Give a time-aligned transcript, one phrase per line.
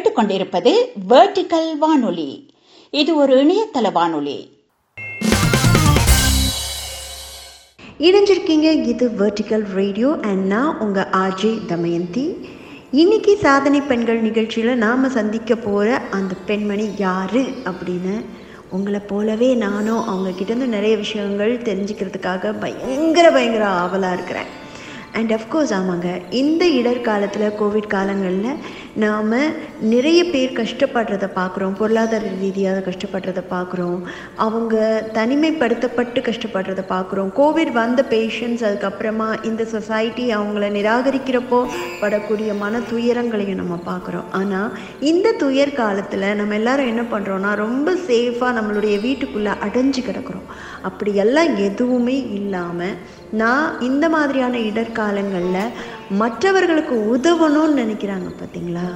[0.00, 0.72] கேட்டுக்கொண்டிருப்பது
[1.08, 2.28] வேர்டிக்கல் வானொலி.
[2.90, 4.36] இது ஒரு இணையதள வானொலி.
[8.06, 12.24] இணைஞ்சிருக்கீங்க இது வேர்டிக்கல் ரேடியோ அண்ட் நான் உங்கள் ஆர்ஜே தமயந்தி.
[13.02, 18.16] இன்னைக்கு சாதனை பெண்கள் நிகழ்ச்சியில் நாம் சந்திக்க போகிற அந்த பெண்மணி யார் அப்படின்னு
[18.70, 24.50] உங்களை போலவே நானும் அவங்கக்கிட்டேருந்து நிறைய விஷயங்கள் தெரிஞ்சுக்கிறதுக்காக பயங்கர பயங்கர ஆவலாக இருக்கிறேன்.
[25.18, 26.08] அண்ட் அஃப்கோர்ஸ் ஆமாங்க
[26.40, 28.60] இந்த இடர்காலத்தில் கோவிட் காலங்களில்
[28.94, 29.32] நாம்
[29.80, 34.00] நிறைய பேர் கஷ்டப்படுறத பார்க்குறோம் பொருளாதார ரீதியாக கஷ்டப்படுறத பார்க்குறோம்
[34.36, 37.30] அவங்க தனிமைப்படுத்தப்பட்டு கஷ்டப்படுறத பார்க்குறோம்.
[37.38, 41.60] கோவிட் வந்த பேஷண்ட்ஸ் அதுக்கப்புறமா இந்த சொசைட்டி அவங்கள நிராகரிக்கிறப்போ
[42.00, 44.28] படக்கூடிய மன துயரங்களையும் நம்ம பார்க்குறோம்.
[44.32, 50.48] ஆனால் இந்த துயர் காலத்தில் நம்ம எல்லாரும் என்ன பண்ணுறோன்னா ரொம்ப சேஃபாக நம்மளுடைய வீட்டுக்குள்ளே அடைஞ்சு கிடக்கிறோம்.
[50.82, 52.98] அப்படியெல்லாம் எதுவுமே இல்லாமல்
[53.40, 55.74] நான் இந்த மாதிரியான இடர்காலங்களில்
[56.22, 58.88] மற்றவர்களுக்கு உதவணும்னு நினைக்கிறாங்க பார்த்தீங்களா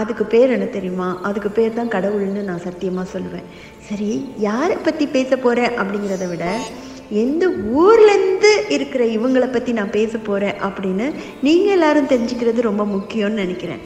[0.00, 1.06] அதுக்கு பேர் என்ன தெரியுமா?
[1.28, 3.46] அதுக்கு பேர் தான் கடவுள்னு நான் சத்தியமாக சொல்லுவேன்.
[3.88, 6.46] சரி யாரை பற்றி பேச போகிறேன் அப்படிங்கிறத விட
[7.24, 7.44] எந்த
[7.82, 11.06] ஊர்லேருந்து இருக்கிற இவங்களை பற்றி நான் பேச போகிறேன் அப்படின்னு
[11.46, 13.82] நீங்கள் எல்லாரும் தெரிஞ்சுக்கிறது ரொம்ப முக்கியம்னு நினைக்கிறேன்.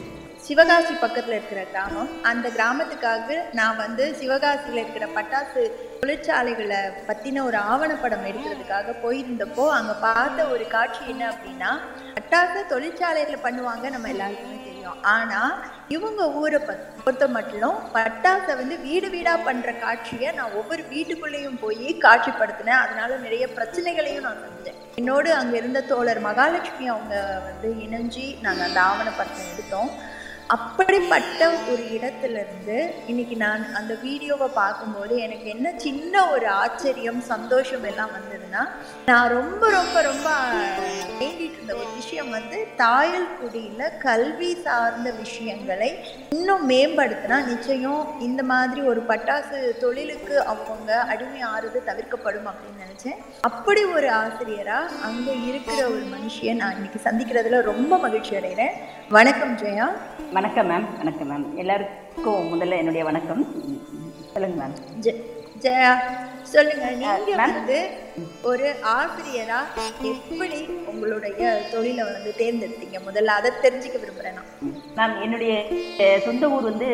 [0.47, 2.09] சிவகாசி பக்கத்தில் இருக்கிற கிராமம்.
[2.29, 5.61] அந்த கிராமத்துக்காக நான் வந்து சிவகாசியில் இருக்கிற பட்டாசு
[6.01, 11.71] தொழிற்சாலைகளை பற்றின ஒரு ஆவணப்படம் எடுக்கிறதுக்காக போயிருந்தப்போ அங்கே பார்த்த ஒரு காட்சி என்ன அப்படின்னா
[12.17, 14.99] பட்டாசு தொழிற்சாலையில் பண்ணுவாங்க நம்ம எல்லாருக்குமே தெரியும்.
[15.15, 15.53] ஆனால்
[15.95, 22.81] இவங்க ஊரை பொறுத்த மட்டும் பட்டாசை வந்து வீடு வீடாக பண்ணுற காட்சியை நான் ஒவ்வொரு வீட்டுக்குள்ளேயும் போய் காட்சிப்படுத்தினேன்.
[22.85, 27.15] அதனால நிறைய பிரச்சனைகளையும் நான் செஞ்சேன் என்னோடு அங்கே இருந்த தோழர் மகாலட்சுமி அவங்க
[27.47, 29.91] வந்து இணைஞ்சி நாங்கள் அந்த ஆவணப்படத்தை எடுத்தோம்.
[30.55, 31.41] அப்படிப்பட்ட
[31.71, 32.77] ஒரு இடத்துல இருந்து
[33.07, 38.63] இன்னைக்கு நான் அந்த வீடியோவை பார்க்கும்போது எனக்கு என்ன சின்ன ஒரு ஆச்சரியம் சந்தோஷம் எல்லாம் வந்ததுன்னா
[39.05, 40.29] நான் ரொம்ப ரொம்ப ரொம்ப
[41.21, 45.89] வேண்டிட்டு இருந்த ஒரு விஷயம் வந்து தாயல் குடியில் கல்வி சார்ந்த விஷயங்களை
[46.29, 53.19] இன்னும் மேம்படுத்தினா நிச்சயம் இந்த மாதிரி ஒரு பட்டாசு தொழிலுக்கு அவங்க அடிமை ஆறுது தவிர்க்கப்படும் அப்படின்னு நினச்சேன்.
[53.49, 58.75] அப்படி ஒரு ஆசிரியராக அங்கே இருக்கிற ஒரு மனுஷியை நான் இன்னைக்கு சந்திக்கிறதுல ரொம்ப மகிழ்ச்சி அடைகிறேன்.
[59.09, 59.87] வணக்கம் ஜெயா.
[60.43, 63.41] வணக்கம் மேம் வணக்கம் மேம் எல்லாருக்கும் முதல்ல என்னுடைய வணக்கம்.
[64.31, 64.73] சொல்லுங்க மேம்
[65.65, 65.91] ஜெயா
[66.53, 66.87] சொல்லுங்க.
[67.01, 67.77] நீங்க வந்து
[68.49, 68.65] ஒரு
[68.95, 69.59] ஆசிரியரா
[70.11, 70.59] எப்படி
[70.91, 72.99] உங்களுடைய தொழிலை வந்து தேர்ந்தெடுத்தீங்க?
[73.07, 74.41] முதல்ல அதை தெரிஞ்சுக்க விரும்புறேன்
[74.97, 75.53] மேம் என்னுடைய
[76.25, 76.89] சொந்த ஊர் வந்து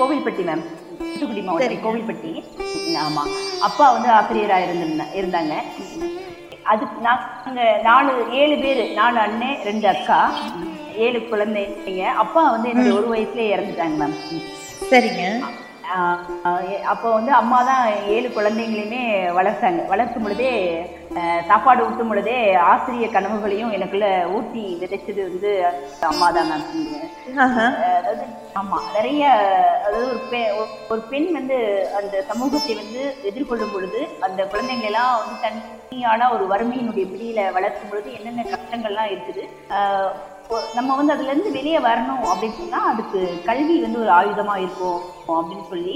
[0.00, 0.66] கோவில்பட்டி மேம்
[0.98, 2.34] தூத்துக்குடி மாவட்டம் கோவில்பட்டி.
[3.06, 3.24] ஆமா.
[3.68, 5.56] அப்பா வந்து ஆசிரியராக இருந்திருந்த இருந்தாங்க.
[6.72, 8.12] அது நாங்கள் நாலு
[8.42, 10.20] ஏழு பேர் நாலு அண்ணன் ரெண்டு அக்கா.
[11.06, 12.04] ஏழு குழந்தைங்க.
[12.24, 14.18] அப்பா வந்து என்னுடைய ஒரு வயசுல இறந்துட்டாங்க மேம்.
[14.92, 15.24] சரிங்க.
[16.92, 17.82] அப்போ வந்து அம்மா தான்
[18.14, 19.02] ஏழு குழந்தைங்களையுமே
[19.38, 19.80] வளர்த்தாங்க.
[19.90, 20.52] வளர்க்கும் பொழுதே
[21.48, 22.36] சாப்பாடு ஊட்டும் பொழுதே
[22.70, 24.06] ஆசிரிய கனவுகளையும் எனக்குள்ள
[24.36, 25.50] ஊட்டி விதைச்சது வந்து
[26.10, 26.52] அம்மா தான்
[27.98, 28.24] அதாவது
[28.60, 29.22] ஆமா நிறைய
[29.84, 30.40] அதாவது ஒரு பெ
[30.92, 31.58] ஒரு பெண் வந்து
[32.00, 38.10] அந்த சமூகத்தை வந்து எதிர்கொள்ளும் பொழுது அந்த குழந்தைங்களை எல்லாம் வந்து தனியான ஒரு வறுமையினுடைய பிடியில வளர்க்கும் பொழுது
[38.18, 39.44] என்னென்ன கஷ்டங்கள்லாம் இருக்குது
[40.78, 43.18] நம்ம வந்து அதுலேருந்து வெளியே வரணும் அப்படின்னு சொன்னால் அதுக்கு
[43.48, 45.00] கல்வி வந்து ஒரு ஆயுதமா இருக்கும்
[45.36, 45.94] அப்படின்னு சொல்லி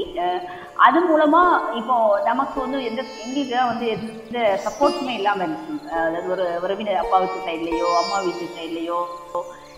[0.87, 1.51] அது மூலமாக
[1.81, 1.97] இப்போ
[2.29, 5.75] நமக்கு வந்து எந்த எங்களுக்கு வந்து எந்த சப்போர்ட்டுமே இல்லாமல் இருந்துச்சு.
[5.99, 9.01] அதாவது ஒரு உறவினர் அப்பா வீட்டு சைட்லேயோ அம்மா வீட்டு சைட்லேயோ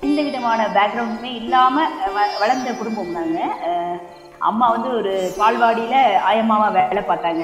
[0.02, 1.32] எந்த விதமான பேக்ரவுண்டுமே
[2.14, 3.98] வ வளர்ந்த குடும்பம் நாங்கள்
[4.40, 5.10] அம்மா வந்து ஒரு
[5.40, 5.98] பால்வாடியில்
[6.28, 7.42] ஆயம்மாவா வேலை பார்த்தாங்க.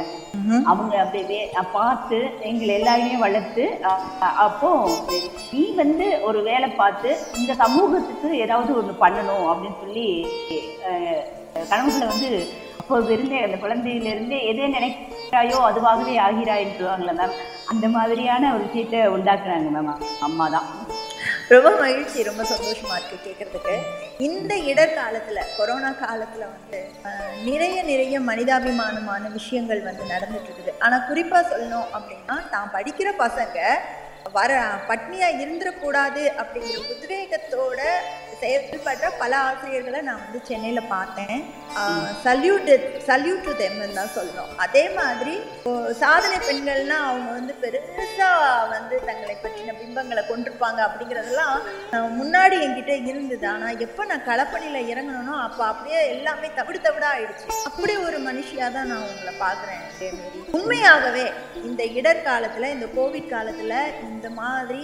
[0.66, 1.40] அவங்க அப்படியே
[1.72, 3.64] பார்த்து எங்களை எல்லாருமே வளர்த்து
[4.44, 4.70] அப்போ
[5.50, 10.06] நீ வந்து ஒரு வேலை பார்த்து இந்த சமூகத்துக்கு ஏதாவது ஒன்று பண்ணணும் அப்படின்னு சொல்லி
[11.70, 12.30] கனவுல வந்து
[12.80, 17.36] அப்போது இருந்தே அந்த குழந்தையிலிருந்தே எதே நினைக்கிறாயோ அதுவாகவே ஆகிறாயின்னு சொல்லுவாங்களே மேம்
[17.72, 20.68] அந்த மாதிரியான ஒரு விஷயத்தை உண்டாக்குறாங்க மேம் அம்மா தான்.
[21.50, 23.74] ரொம்ப மகிழ்ச்சி ரொம்ப சந்தோஷமா இருக்கு கேட்கறதுக்கு
[24.20, 26.78] இந்த இடர்காலத்துல கொரோனா காலத்துல வந்து
[27.44, 33.58] நிறைய நிறைய மனிதாபிமானமான விஷயங்கள் வந்து நடந்துட்டு இருக்குது ஆனா குறிப்பா சொல்லணும் அப்படின்னா தான் படிக்கிற பசங்க
[34.32, 34.52] வர
[34.88, 37.80] பட்னியா இருந்துடக்கூடாது அப்படிங்கிற உத்வேகத்தோட
[38.40, 41.38] செயல்படுற பல ஆசிரியர்களை நான் வந்து சென்னையில் பார்த்தேன்.
[42.24, 42.70] சல்யூட்
[43.08, 45.34] சல்யூட் டு தெம்னு தான் சொல்லணும் அதே மாதிரி
[46.02, 51.56] சாதனை பெண்கள்னா அவங்க வந்து பெருசாக வந்து தங்களை பற்றின பிம்பங்களை கொண்டிருப்பாங்க அப்படிங்கிறதெல்லாம்
[52.20, 53.46] முன்னாடி என்கிட்ட இருந்தது.
[53.54, 57.46] ஆனால் எப்போ நான் களப்பணியில் இறங்கணும்னோ அப்போ அப்படியே எல்லாமே தவிடு தவிடா ஆயிடுச்சு.
[57.70, 59.82] அப்படி ஒரு மனுஷியாக தான் நான் உங்களை பாக்குறேன்
[60.58, 61.26] உண்மையாகவே
[61.68, 63.78] இந்த இடர் காலத்தில் இந்த கோவிட் காலத்தில்
[64.10, 64.82] இந்த மாதிரி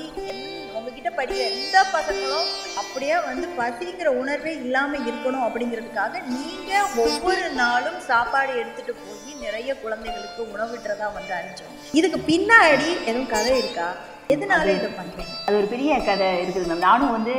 [0.83, 2.49] உங்ககிட்ட படிக்கிற எந்த பசங்களும்
[2.81, 6.71] அப்படியே வந்து பசிங்கிற உணர்வே இல்லாம இருக்கணும் அப்படிங்கிறதுக்காக நீங்க
[7.03, 13.87] ஒவ்வொரு நாளும் சாப்பாடு எடுத்துட்டு போய் நிறைய குழந்தைகளுக்கு உணவிட்டுறதா வந்து அனுப்பிச்சோம் இதுக்கு பின்னாடி எதுவும் கதை இருக்கா?
[14.35, 15.33] எதனால இதை பண்றீங்க?
[15.47, 16.85] அது ஒரு பெரிய கதை இருக்குது மேம்.
[16.89, 17.37] நானும் வந்து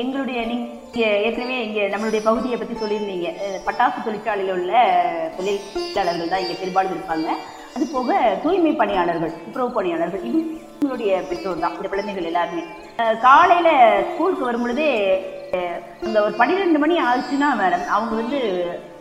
[0.00, 3.28] எங்களுடைய நீங்க ஏற்கனவே இங்க நம்மளுடைய பகுதியை பத்தி சொல்லியிருந்தீங்க.
[3.68, 4.72] பட்டாசு தொழிற்சாலையில் உள்ள
[5.36, 7.28] தொழிலாளர்கள் தான் இங்க பெரும்பாலும் இருப்பாங்க.
[7.74, 8.10] அது போக
[8.44, 12.62] தூய்மை பணியாளர்கள் துப்புரவு பணியாளர்கள் இவங்களுடைய பெற்றோர் தான் இந்த குழந்தைகள் எல்லாருமே.
[13.26, 13.68] காலையில
[14.10, 14.90] ஸ்கூலுக்கு வரும் பொழுதே
[16.06, 18.40] இந்த ஒரு பன்னிரெண்டு மணி ஆச்சுன்னா மேடம் அவங்க வந்து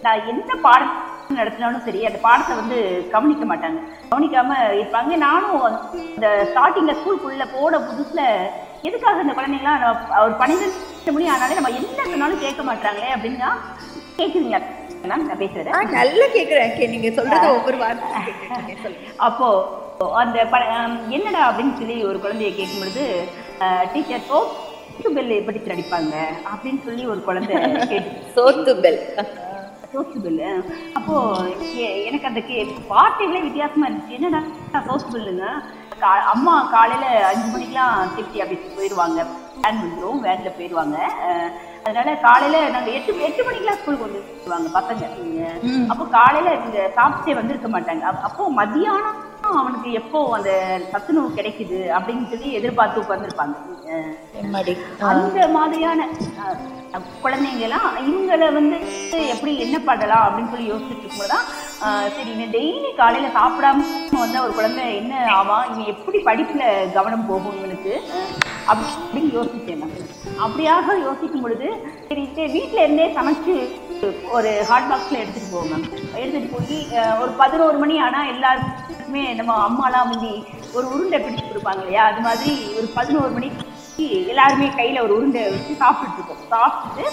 [0.05, 0.95] நான் எந்த பாடம்
[1.37, 2.77] நடத்தினாலும் சரி அந்த பாடத்தை வந்து
[3.13, 3.79] கவனிக்க மாட்டாங்க.
[4.11, 5.15] கவனிக்காம இருப்பாங்க.
[5.25, 5.57] நானும்
[6.15, 8.21] இந்த ஸ்டார்டிங்ல ஸ்கூலுக்குள்ள போன புதுசுல
[8.87, 13.09] எதுக்காக இந்த குழந்தைங்களாம் அவர் ஒரு பன்னிரெண்டு மணி ஆனாலே நம்ம என்ன சொன்னாலும் கேட்க மாட்டாங்களே?
[13.15, 13.49] அப்படின்னா
[14.19, 14.59] கேட்குறீங்க
[15.01, 15.69] மேம் நான் பேசுறது?
[15.71, 16.71] ஆ நல்லா கேக்குறேன்.
[16.75, 18.79] கே- நீங்க சொல்றது ஒவ்வொரு வார்த்தை
[19.19, 19.47] அப்போ
[20.15, 20.67] அந்த ப-
[21.09, 23.05] என்னடா அப்படின்னு சொல்லி ஒரு குழந்தைய கேட்கும் பொழுது
[23.93, 26.15] டீச்சர் சோப்பு பெல் எப்படி அடிப்பாங்க?
[26.51, 27.55] அப்படின்னு சொல்லி ஒரு குழந்தை
[28.35, 28.99] சோத்து பெல்
[29.91, 30.41] சோப்பு பில்
[30.93, 31.15] அப்போ
[32.03, 32.57] எனக்கு அந்த கே
[32.87, 34.17] வார்த்தைகளே வித்தியாசமா இருந்துச்சு.
[34.17, 34.41] என்னடா
[34.87, 35.45] சோப்பு பில்லுங்க
[36.31, 39.19] அம்மா காலையில அஞ்சு மணிக்கெல்லாம் திருப்தி ஆஃபீஸ் போயிடுவாங்க
[39.57, 40.97] வேன் வந்துடும் வேன்ல போயிடுவாங்க.
[41.83, 45.03] அதனால காலையில நாங்க எட்டு எட்டு மணிக்கெல்லாம் ஸ்கூலுக்கு வந்துருவாங்க பசங்க.
[45.87, 48.01] அப்போ காலையில இங்க சாப்பிட்டே வந்திருக்க மாட்டாங்க.
[48.01, 50.51] அப்ப- மதியானம் அவனுக்கு எப்போ அந்த
[50.91, 53.55] சத்துணவு கிடைக்குது அப்படின்னு சொல்லி எதிர்பார்த்து உட்காந்துருப்பாங்க
[55.09, 56.07] அந்த மாதிரியான
[57.23, 58.77] குழந்தைங்க எல்லாம் இவங்களை வந்து
[59.27, 61.47] எப்படி என்ன பண்ணலாம் அப்படின்னு சொல்லி யோசிச்சுட்டு இருக்கும்போதுதான்
[62.15, 63.85] சரி இவன் டெய்லி காலையில சாப்பிடாம
[64.19, 65.65] வந்தா ஒரு குழந்தை என்ன ஆவான்?
[65.69, 66.63] இவன் எப்படி படிப்புல
[66.93, 67.93] கவனம் போகும் இவனுக்கு?
[68.67, 69.93] அப்படின்னு யோசித்தேன் நான்.
[70.39, 71.67] அப்படியாக யோசிக்கும் பொழுது
[72.07, 73.53] சரி வீட்டில் இருந்தே சமைச்சு
[74.31, 75.85] ஒரு ஹாட் பாக்ஸ்ல எடுத்துட்டு போவோம் மேம்
[76.15, 76.77] எடுத்துட்டு போய்
[77.21, 80.31] ஒரு பதினோரு மணி ஆனால் எல்லாருக்குமே நம்ம அம்மாலாம் வந்து
[80.73, 82.03] ஒரு உருண்டை பிடிச்சு கொடுப்பாங்க இல்லையா?
[82.05, 83.63] அது மாதிரி ஒரு பதினோரு மணிக்கு
[84.25, 87.05] எல்லாருமே கையில ஒரு உருண்டை வச்சு சாப்பிட்டுட்டு இருக்கோம் சாப்பிட்டுட்டு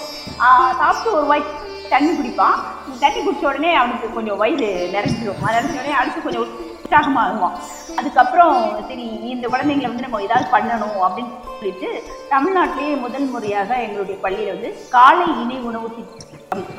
[0.79, 1.47] சாப்பிட்டு ஒரு வாய்
[1.89, 2.57] தண்ணி குடிப்பான்.
[2.99, 6.49] தண்ணி குடிச்ச உடனே அவனுக்கு கொஞ்சம் வயிறு நிறைஞ்சிடும் நிறைஞ்ச உடனே அடுத்து கொஞ்சம்
[6.85, 7.55] உற்சாகமா ஆகுவான்
[7.99, 8.55] அதுக்கப்புறம்
[8.89, 11.89] சரி இந்த குழந்தைங்களை வந்து நம்ம ஏதாவது பண்ணணும் அப்படின்னு சொல்லிட்டு
[12.33, 16.23] தமிழ்நாட்டிலேயே முதல் முறையாக எங்களுடைய பள்ளியில வந்து காலை இணை உணவு திட்டம்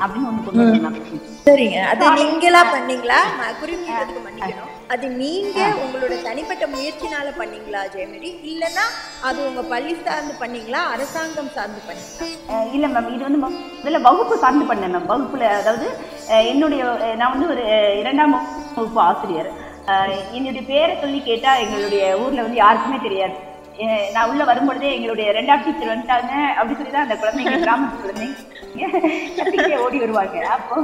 [0.01, 0.99] அப்படின்னு ஒண்ணு கொண்டு வந்தாங்க.
[1.47, 1.79] சரிங்க.
[1.91, 3.17] அது நீங்களா பண்ணீங்களா?
[3.61, 8.29] குறிப்பிட்டதுக்கு மன்னிக்கணும் அது நீங்க உங்களோட தனிப்பட்ட முயற்சினால பண்ணீங்களா ஜெயமரி?
[8.51, 8.85] இல்லனா
[9.29, 12.27] அது உங்க பள்ளி சார்ந்து பண்ணீங்களா அரசாங்கம் சார்ந்து பண்ணீங்களா?
[12.75, 15.87] இல்ல மேம் இது வந்து முதல்ல வகுப்பு சார்ந்து பண்ணேன் மேம் வகுப்புல அதாவது
[16.51, 16.81] என்னுடைய
[17.19, 17.65] நான் வந்து ஒரு
[18.01, 18.35] இரண்டாம்
[18.71, 19.51] வகுப்பு ஆசிரியர்.
[20.37, 23.35] என்னுடைய பேரை சொல்லி கேட்டா எங்களுடைய ஊர்ல வந்து யாருக்குமே தெரியாது.
[24.13, 26.33] நான் உள்ள வரும்பொழுதே எங்களுடைய ரெண்டாம் டீச்சர் வந்துட்டாங்க.
[26.57, 28.35] அப்படி சொல்லி தான் அந்த குழந்தைங்க கிராமத்து குழந்தைங்க.
[29.37, 30.37] கத்திக்கிட்டே ஓடி வருவாங்க.
[30.55, 30.75] அப்போ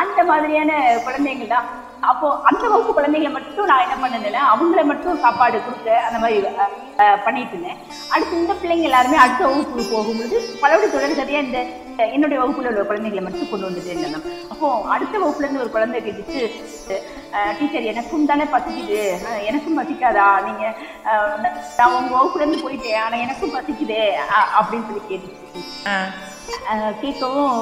[0.00, 0.72] அந்த மாதிரியான
[1.06, 1.68] குழந்தைங்க தான்.
[2.10, 6.38] அப்போ அந்த வகுப்பு குழந்தைங்களை மட்டும் நான் என்ன பண்ணேன்னா அவங்கள மட்டும் சாப்பாடு கொடுக்க அந்த மாதிரி
[7.24, 7.78] பண்ணிட்டு இருந்தேன்.
[8.14, 11.60] அடுத்து இந்த பிள்ளைங்க எல்லாருமே அடுத்த வகுப்பு போகும்போது பலவடி தொடர்கதையா இந்த
[12.14, 14.16] என்னுடைய வகுப்புல உள்ள குழந்தைங்களை மட்டும் கொண்டு வந்துட்டு இருந்தேன்
[14.52, 16.42] அப்போ அடுத்த வகுப்புல இருந்து ஒரு குழந்தை கேட்டுச்சு
[17.58, 19.00] டீச்சர் எனக்கும் தானே பசிக்குது.
[19.50, 20.28] எனக்கும் பசிக்காதா?
[20.46, 20.64] நீங்க
[21.78, 23.02] நான் உங்க வகுப்புல இருந்து போயிட்டேன்.
[23.04, 24.02] ஆனா எனக்கும் பசிக்குதே.
[24.58, 25.62] அப்படின்னு சொல்லி கேட்டுச்சு.
[27.02, 27.54] கேட்கவும்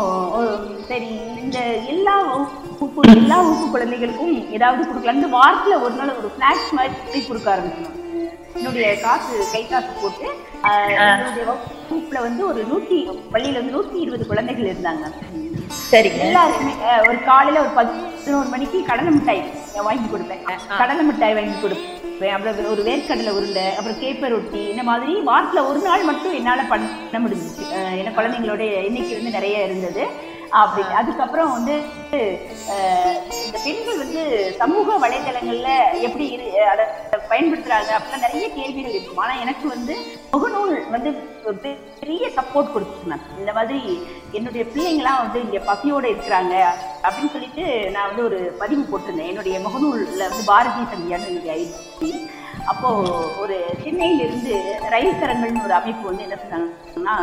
[0.88, 1.10] சரி
[1.42, 1.58] இந்த
[1.92, 7.94] எல்லா வகுப்பு எல்லா வகுப்பு குழந்தைகளுக்கும் ஏதாவது கொடுக்கலாம்னு வாரத்துல ஒரு நாள் ஒரு ஸ்நாக்ஸ் மாதிரி கொடுக்க ஆரம்பிச்சோம்
[8.58, 10.28] என்னுடைய காசு கை காசு போட்டு
[11.14, 12.98] என்னுடைய வகுப்புல வந்து ஒரு நூத்தி
[13.32, 15.04] பள்ளியில வந்து நூத்தி இருபது குழந்தைகள் இருந்தாங்க.
[15.90, 16.20] சரிங்க.
[16.26, 16.74] எல்லாருக்குமே
[17.08, 19.42] ஒரு காலையில ஒரு பதினோரு மணிக்கு கடலை மிட்டாய்
[19.88, 20.42] வாங்கி கொடுப்பேன்.
[20.80, 21.92] கடலை மிட்டாய் வாங்கி கொடுப்பேன்.
[22.34, 26.86] அப்புறம் ஒரு வேர்க்கடலை உருண்டை அப்புறம் கேப்பர் ரொட்டி இந்த மாதிரி வாரத்துல ஒரு நாள் மட்டும் என்னால பண்ண
[27.12, 27.64] முடிஞ்சிச்சு.
[27.72, 30.34] ஏன்னா குழந்தைங்களோட எண்ணிக்கை வந்து நிறைய இருந்தது.
[30.50, 31.80] அப்படி அதுக்கப்புறம் வந்து
[33.44, 36.84] இந்த பெண்கள் வந்து சமூக வலைதளங்கள்ல எப்படி இரு அதை
[37.28, 39.16] பயன்படுத்துறாங்க அப்படிலாம் நிறைய கேள்விகள் இருக்கும்.
[39.16, 39.96] ஆனா எனக்கு வந்து
[40.32, 46.64] முகநூல் வந்து பெ- பெரிய சப்போர்ட் கொடுத்துச்சு மேம் இந்த மாதிரி என்னுடைய பிள்ளைங்களாம் வந்து இங்க பசியோட இருக்கிறாங்க
[47.02, 49.26] அப்படின்னு சொல்லிட்டு நான் வந்து ஒரு பதிவு போட்டிருந்தேன்.
[49.26, 52.28] என்னுடைய முகநூல்ல வந்து பாரதிய சந்தியான்னு என்னுடைய ஐடி
[52.72, 52.88] அப்போ
[53.42, 54.54] ஒரு சென்னையில இருந்து
[54.94, 57.16] ரயில் தரங்கள்னு ஒரு அமைப்பு வந்து என்ன சொன்னாங்கன்னா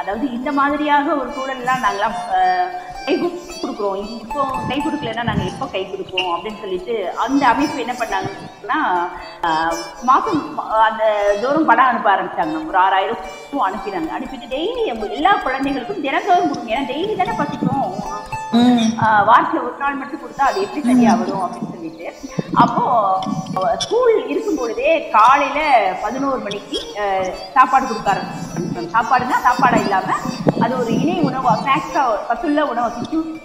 [0.00, 2.16] அதாவது இந்த மாதிரியாக ஒரு சூழல்லாம் நாங்களாம்
[3.06, 4.00] கை கொடுக்குறோம்.
[4.22, 4.40] இப்போ
[4.70, 8.78] கை கொடுக்கலன்னா நாங்க எப்போ கை கொடுப்போம் அப்படின்னு சொல்லிட்டு அந்த அமைப்பு என்ன பண்ணாங்கன்னா
[10.08, 10.40] மாசம்
[10.88, 11.04] அந்த
[11.42, 12.56] தோறும் பணம் அனுப்ப ஆரம்பிச்சாங்க.
[12.70, 13.24] ஒரு ஆறாயிரம்
[13.68, 14.10] அனுப்பினாங்க.
[14.16, 14.82] அனுப்பிட்டு டெய்லி
[15.18, 16.74] எல்லா குழந்தைகளுக்கும் தினந்தோறும் கொடுங்க.
[16.74, 17.86] ஏன்னா டெய்லி தானே பசிக்கும்
[19.30, 22.06] வாரத்துல ஒரு நாள் மட்டும் கொடுத்தா அது எப்படி சரியா வரும் அப்படின்னு சொல்லிட்டு.
[22.62, 22.84] அப்போ
[25.16, 25.60] காலையில
[26.02, 26.78] பதினோரு மணிக்கு
[27.56, 30.16] சாப்பாடு கொடுக்க ஆரம்பிச்சாங்க சாப்பாடுனா சாப்பாடா இல்லாம
[30.64, 32.88] அது ஒரு இணை உணவா ஸ்நாக்ஸா சத்துள்ள உணவை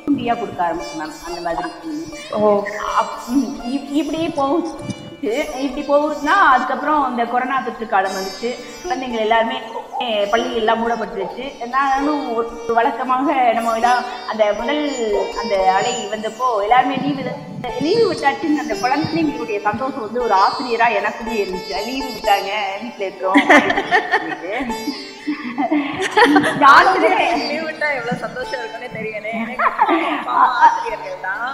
[0.05, 1.69] சுண்டியா கொடுக்க ஆரம்பிச்சு மேம் அந்த மாதிரி.
[3.99, 4.75] இப்படியே போகுச்சு
[5.65, 8.49] இப்படி போகுதுன்னா அதுக்கப்புறம் இந்த கொரோனா தொற்று காலம் வந்துச்சு.
[8.81, 9.57] குழந்தைங்கள் எல்லாருமே
[10.31, 11.45] பள்ளிகள் எல்லாம் மூடப்பட்டுருச்சு.
[11.75, 14.83] நானும் ஒரு வழக்கமாக நம்ம எல்லாம் அந்த முதல்
[15.43, 17.23] அந்த அலை வந்தப்போ எல்லாருமே லீவு
[17.79, 21.73] லீவு விட்டாச்சுன்னு அந்த குழந்தைங்களுடைய சந்தோஷம் வந்து ஒரு ஆசிரியரா எனக்குமே இருந்துச்சு.
[21.87, 23.41] லீவு விட்டாங்க வீட்டுல இருக்கிறோம்
[27.43, 29.27] லீவ் விட்டா எவ்வளவு சந்தோஷம் இருக்கும்னே தெரியல
[30.59, 31.49] ஆசிரியர்கள் தான்.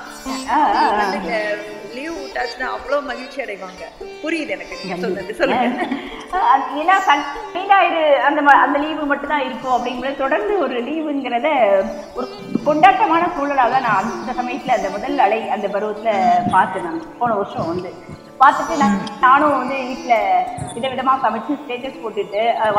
[2.02, 3.84] லீவ் விட்டாச்சுன்னா அவ்வளவு மகிழ்ச்சி அடைவாங்க.
[4.24, 4.76] புரியுது எனக்கு?
[5.36, 5.86] சொல்லுங்க.
[6.38, 6.96] அஹ் ஏன்னா
[7.72, 11.50] ஞாயிறு அந்த அந்த லீவு மட்டும் தான் இருக்கும் அப்படிங்கிறது தொடர்ந்து ஒரு லீவுங்கிறத
[12.16, 12.26] ஒரு
[12.66, 16.12] கொண்டாட்டமான சூழலாக தான் நான் அந்த சமயத்துல அந்த முதல் அலை அந்த பருவத்துல
[16.52, 17.02] பார்த்தேன் நான்.
[17.20, 17.92] போன வருஷம் வந்து.
[18.42, 20.14] பார்த்துட்டு நான் நானும் வந்து வீட்டுல
[20.76, 22.78] விதவிதமா சமைச்சு ஸ்டேட்டஸ் போட்டுட்டு அஹ்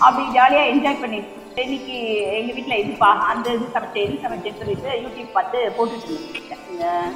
[0.00, 1.94] அப்படி ஜாலியா என்ஜாய் பண்ணிட்டு இன்னைக்கு
[2.38, 6.42] எங்க வீட்டுல இதுப்பா அந்த இது சமைச்சேன் இது சமைச்சேன்னு சொல்லிட்டு யூடியூப் பார்த்து போட்டுட்டு இருந்தேன்.
[6.82, 7.12] அஹ்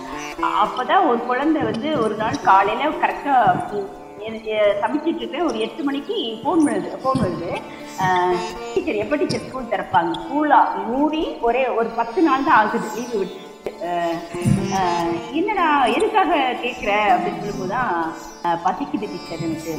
[0.61, 3.37] அப்பதான் ஒரு குழந்தை வந்து ஒரு நாள் காலையில கரெக்டா
[4.81, 7.51] சமைச்சிட்டு இருக்கேன் ஒரு எட்டு மணிக்கு ஃபோன் வருது ஃபோன் வருது
[8.73, 10.13] டீச்சர் எப்போ டீச்சர் ஸ்கூல் திறப்பாங்க?
[10.21, 13.39] ஸ்கூலாக மூடி ஒரே ஒரு பத்து நாள் தான் ஆகுது லீவு விட்டு.
[15.35, 16.31] என்னடா எதுக்காக
[16.63, 17.93] கேட்குற அப்படின்னு சொல்லும்போது தான்
[18.65, 19.75] பசிக்குது டீச்சர் எனக்கு.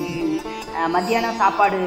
[0.87, 1.79] மத்தியானம் சாப்பாடு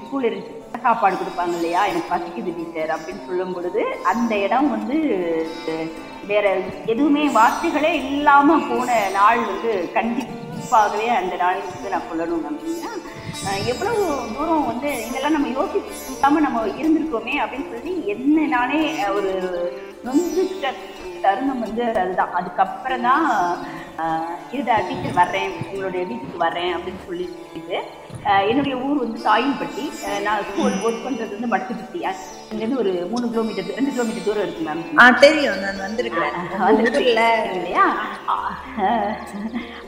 [0.00, 1.82] ஸ்கூல் இருக்கு சாப்பாடு கொடுப்பாங்க இல்லையா?
[1.86, 4.96] எனக்கு பசிக்குது டீச்சர் அப்படின்னு சொல்லும் பொழுது அந்த இடம் வந்து
[6.26, 6.46] வேற
[6.86, 12.92] எதுவுமே வார்த்தைகளே இல்லாம போன நாள் வந்து கண்டிப்பாகவே அந்த நாள் வந்து நான் சொல்லணும் அப்படின்னா
[13.70, 18.80] எவ்வளவு தூரம் வந்து இதெல்லாம் நம்ம யோசிக்காம நம்ம இருந்திருக்கோமே அப்படின்னு சொல்லி என்ன நானே
[19.14, 19.32] ஒரு
[20.04, 20.66] நொந்துட்ட
[21.22, 22.34] தருணம் வந்து அதுதான்.
[22.38, 23.26] அதுக்கப்புறம் தான்
[24.52, 27.78] இருடா டீச்சர் வர்றேன் உங்களுடைய வீட்டுக்கு வர்றேன் அப்படின்னு சொல்லிட்டு
[28.48, 29.84] என்னுடைய ஊர் வந்து சாயில்பட்டி
[30.24, 32.00] நான் ஸ்கூல் ஒர்க் பண்ணுறது வந்து மடத்துப்பட்டி
[32.50, 35.58] இங்கேருந்து ஒரு மூணு கிலோமீட்டர் ரெண்டு கிலோமீட்டர் தூரம் இருக்கு மேம் ஆ தெரியும்.
[35.64, 36.36] நான் வந்திருக்கிறேன்.
[36.68, 37.86] உங்க ஊர்ல இல்லையா?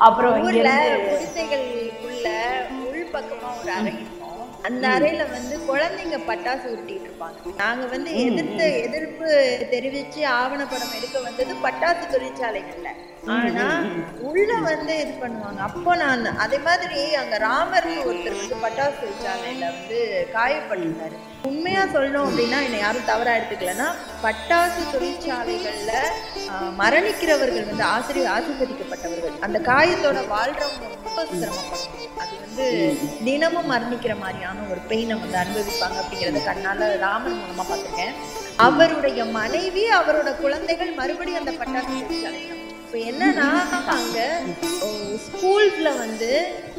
[0.06, 0.70] அப்புறம் இங்க
[1.04, 2.28] குடிசைகளுக்குள்ள
[2.80, 3.94] உள் பக்கமா ஒரு அறை
[4.68, 7.38] அந்த அறையில வந்து குழந்தைங்க பட்டாசு உருட்டிட்டு இருப்பாங்க.
[7.62, 9.26] நாங்க வந்து எதிர்த்து எதிர்ப்பு
[9.72, 12.90] தெரிவிச்சு ஆவணப்படம் எடுக்க வந்தது பட்டாசு தொழிற்சாலைகள்ல.
[13.34, 13.66] ஆனா
[14.28, 15.60] உள்ள வந்து இது பண்ணுவாங்க.
[15.68, 19.98] அப்போ நான் அதே மாதிரி அங்க ராமர்னு ஒருத்தர் வந்து பட்டாசு தொழிற்சாலையில வந்து
[20.36, 21.16] காயப்பட்டிருந்தாரு.
[21.50, 23.88] உண்மையா சொல்லணும் அப்படின்னா என்னை யாரும் தவறா எடுத்துக்கலன்னா
[24.24, 25.92] பட்டாசு தொழிற்சாலைகள்ல
[26.82, 29.36] மரணிக்கிறவர்கள் வந்து ஆசிரியர் ஆசிர்வதிக்கப்பட்டவர்கள்.
[29.48, 32.10] அந்த காயத்தோட வாழ்றவங்க ரொம்ப சிரமப்படுவாங்க.
[32.24, 32.66] அது வந்து
[33.26, 38.14] தினமும் மரணிக்கிற மாதிரியான ஒரு பெயினை வந்து அனுபவிப்பாங்க அப்படிங்கறத கண்ணால ராமன் மூலமா பார்த்திருக்கேன்.
[38.66, 41.96] அவருடைய மனைவி அவரோட குழந்தைகள் மறுபடியும் அந்த பட்டாசு
[42.84, 43.48] இப்போ என்னன்னா
[43.94, 44.18] அங்க
[45.24, 46.28] ஸ்கூல்ஸ்ல வந்து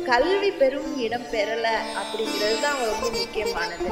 [0.10, 1.68] கல்வி பெரும் இடம் பெறல
[2.02, 3.90] அப்படிங்கிறது தான் ரொம்ப முக்கியமானது.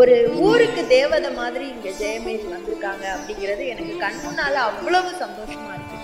[0.00, 0.14] ஒரு
[0.46, 5.98] ஊருக்கு தேவதை மாதிரி இங்க ஜெயமேரி வந்திருக்காங்க அப்படிங்கிறது எனக்கு கண் முன்னால அவ்வளவு சந்தோஷமா இருக்கு.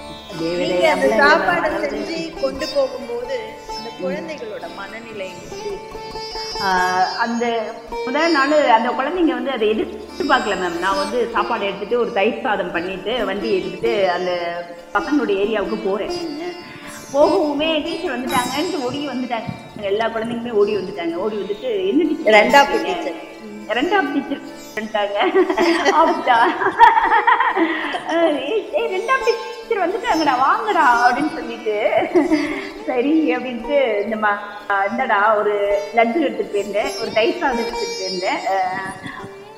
[0.63, 3.39] நீங்க அந்த சாப்பாடை செஞ்சு கொண்டு போகும்போது
[4.01, 5.31] குழந்தைகளோட மனநிலை
[7.25, 7.45] அந்த
[8.07, 12.75] முதல் நாள் அந்த குழந்தைங்க வந்து அதை எதிர்பார்க்கல மேம் நான் வந்து சாப்பாடு எடுத்துட்டு ஒரு தயிர் சாதம்
[12.77, 14.31] பண்ணிட்டு வண்டி எடுத்துட்டு அந்த
[14.95, 16.15] பசங்களுடைய ஏரியாவுக்கு போறேன்.
[17.15, 19.51] போகவுமே டீச்சர் வந்துட்டாங்கன்ட்டு ஓடி வந்துட்டாங்க.
[19.91, 21.15] எல்லா குழந்தைங்களுமே ஓடி வந்துட்டாங்க.
[21.25, 23.15] ஓடி வந்துட்டு என்ன டீச்சர் ரெண்டாவது teacher.
[23.79, 24.43] ரெண்டாம் டீச்சர்
[24.75, 25.17] வந்துட்டாங்க.
[26.01, 26.39] அப்படியா?
[28.17, 31.77] ஏய், ரெண்டாம் டீச்சர் வந்துட்டாங்கடா வாங்கடா அப்படின்னு சொல்லிட்டு.
[32.89, 34.33] சரி அப்படின்ட்டு இந்த மா
[34.91, 35.55] இந்தடா ஒரு
[35.99, 38.41] லட்டு எடுத்துட்டு போயிருந்தேன் ஒரு தயிர் சாதம் எடுத்துட்டு போயிருந்தேன்.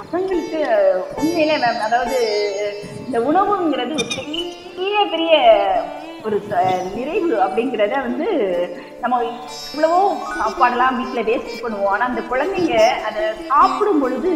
[0.01, 0.61] பசங்களுக்கு
[1.21, 2.19] உண்மையிலே மேம் அதாவது
[3.07, 5.35] இந்த உணவுங்கிறது ஒரு பெரிய பெரிய
[6.27, 6.37] ஒரு
[6.97, 8.27] நிறைவு அப்படிங்கிறத வந்து
[9.03, 10.01] நம்ம இவ்வளவோ
[10.41, 11.93] சாப்பாடெல்லாம் வீட்டில் வேஸ்ட் பண்ணுவோம்.
[11.95, 12.77] ஆனால் அந்த குழந்தைங்க
[13.09, 14.31] அதை சாப்பிடும் பொழுது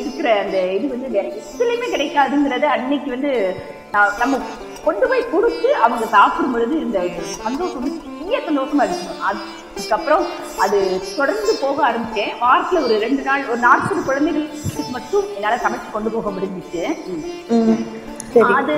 [0.00, 3.32] இருக்கிற அந்த இது வந்து வேற எதுலையுமே கிடைக்காதுங்கிறத அன்னைக்கு வந்து
[4.22, 4.40] நம்ம
[4.86, 6.98] கொண்டு போய் கொடுத்து அவங்க சாப்பிடும் பொழுது இந்த
[7.46, 9.22] சந்தோஷம் பெரிய சந்தோஷமா இருக்கும்.
[9.28, 10.24] அதுக்கப்புறம்
[10.64, 10.78] அது
[11.18, 12.34] தொடர்ந்து போக ஆரம்பிச்சேன்.
[12.44, 16.84] வாரத்துல ஒரு ரெண்டு நாள் ஒரு நாற்பது குழந்தைகளுக்கு மட்டும் என்னால சமைச்சு கொண்டு போக முடிஞ்சிச்சு.
[18.58, 18.76] அது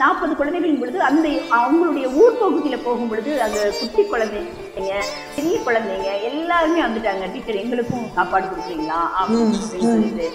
[0.00, 4.94] நாற்பது குழந்தைகளின் பொழுது அந்த அவங்களுடைய ஊர் பகுதியில போகும் பொழுது அங்க குட்டி குழந்தைங்க
[5.36, 7.26] பெரிய குழந்தைங்க எல்லாருமே வந்துட்டாங்க.
[7.34, 9.00] டீச்சர் எங்களுக்கும் சாப்பாடு கொடுக்குறீங்களா?
[9.20, 10.26] அப்படின்னு சொல்லிட்டு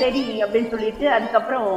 [0.00, 1.68] சரி அப்படின்னு சொல்லிட்டு அதுக்கப்புறம்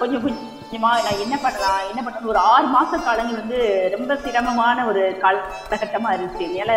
[0.00, 3.60] கொஞ்சம் கொஞ்சமா நான் என்ன பண்ணலாம் என்ன பண்ணலாம் ஒரு ஆறு மாச காலங்கள் வந்து
[3.94, 6.46] ரொம்ப சிரமமான ஒரு காலகட்டமா இருந்துச்சு.
[6.50, 6.72] என்னால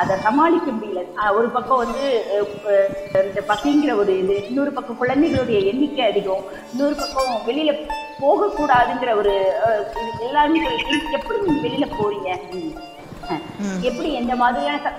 [0.00, 1.02] அதை சமாளிக்க முடியல.
[1.38, 2.04] ஒரு பக்கம் வந்து
[3.28, 6.44] இந்த பசிங்கிற ஒரு இது இன்னொரு பக்கம் குழந்தைகளுடைய எண்ணிக்கை அதிகம்.
[6.72, 7.74] இன்னொரு பக்கம் வெளியில
[8.20, 9.34] போகக்கூடாதுங்கிற ஒரு
[10.20, 10.60] எல்லாருமே
[11.12, 12.30] எப்படி நீங்க வெளியில போறீங்க?
[13.80, 14.92] எப்படி எந்த மாதிரியான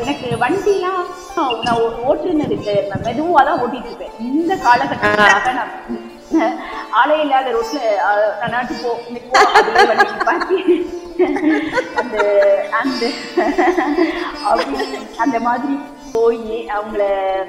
[0.00, 1.02] எனக்கு வண்டிலாம்
[1.64, 2.74] நான் ஓ- ஓட்டுனது இல்லை.
[2.88, 5.72] நான் மெதுவாக தான் ஓட்டிட்டு இருப்பேன் இந்த காலகட்டத்திலாக நான்
[6.92, 7.80] ஆளே இல்லாத ரோட்ல
[8.50, 8.90] நாட்டு போ
[12.00, 12.22] அந்த
[12.80, 13.04] அந்த
[15.18, 15.74] அந்த மாதிரி
[16.14, 16.42] போய்
[16.74, 17.02] அவங்கள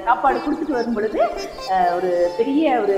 [0.04, 1.20] சாப்பாடு கொடுத்துட்டு வரும் பொழுது
[1.96, 2.96] ஒரு பெரிய ஒரு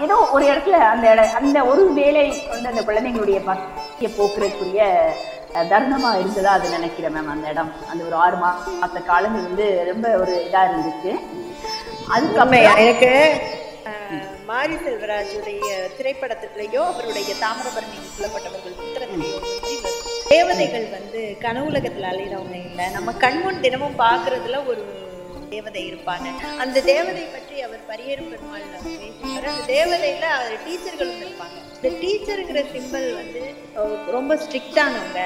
[0.00, 1.06] ஏதோ ஒரு இடத்துல அந்த
[1.40, 4.82] அந்த ஒரு வேலை வந்து அந்த குழந்தைங்களுடைய பசியை போக்குறதுக்குரிய
[5.70, 7.70] தருணமா இருந்ததா அது நினைக்கிறேன் மேம் அந்த இடம்.
[7.90, 11.12] அந்த ஒரு ஆறு மாச காலங்கள் வந்து ரொம்ப ஒரு இதா இருந்துச்சு.
[12.08, 13.12] அதுக்கப்புறம் எனக்கு
[14.50, 15.62] மாரி செல்வராஜுடைய
[15.96, 19.38] திரைப்படத்திலேயோ அவருடைய தாமிரபரணி சொல்லப்பட்டவர்கள் புத்திரத்திலேயோ
[20.28, 22.90] தேவதைகள் வந்து கனவுலகத்தில் அலையிறவங்க இல்லை.
[22.90, 24.82] நம்ம கண்முன் தினமும் பார்க்கறதுல ஒரு
[25.54, 26.28] தேவதை இருப்பாங்க.
[26.64, 29.46] அந்த தேவதை பற்றி அவர் பரியேறும் பெருமாள் பேசுவார்.
[29.50, 33.42] அந்த தேவதையில அவர் டீச்சர்களும் இருப்பாங்க இந்த டீச்சருங்கிற சிம்பிள் வந்து
[34.14, 35.20] ரொம்ப ஸ்ட்ரிக்டானவங்க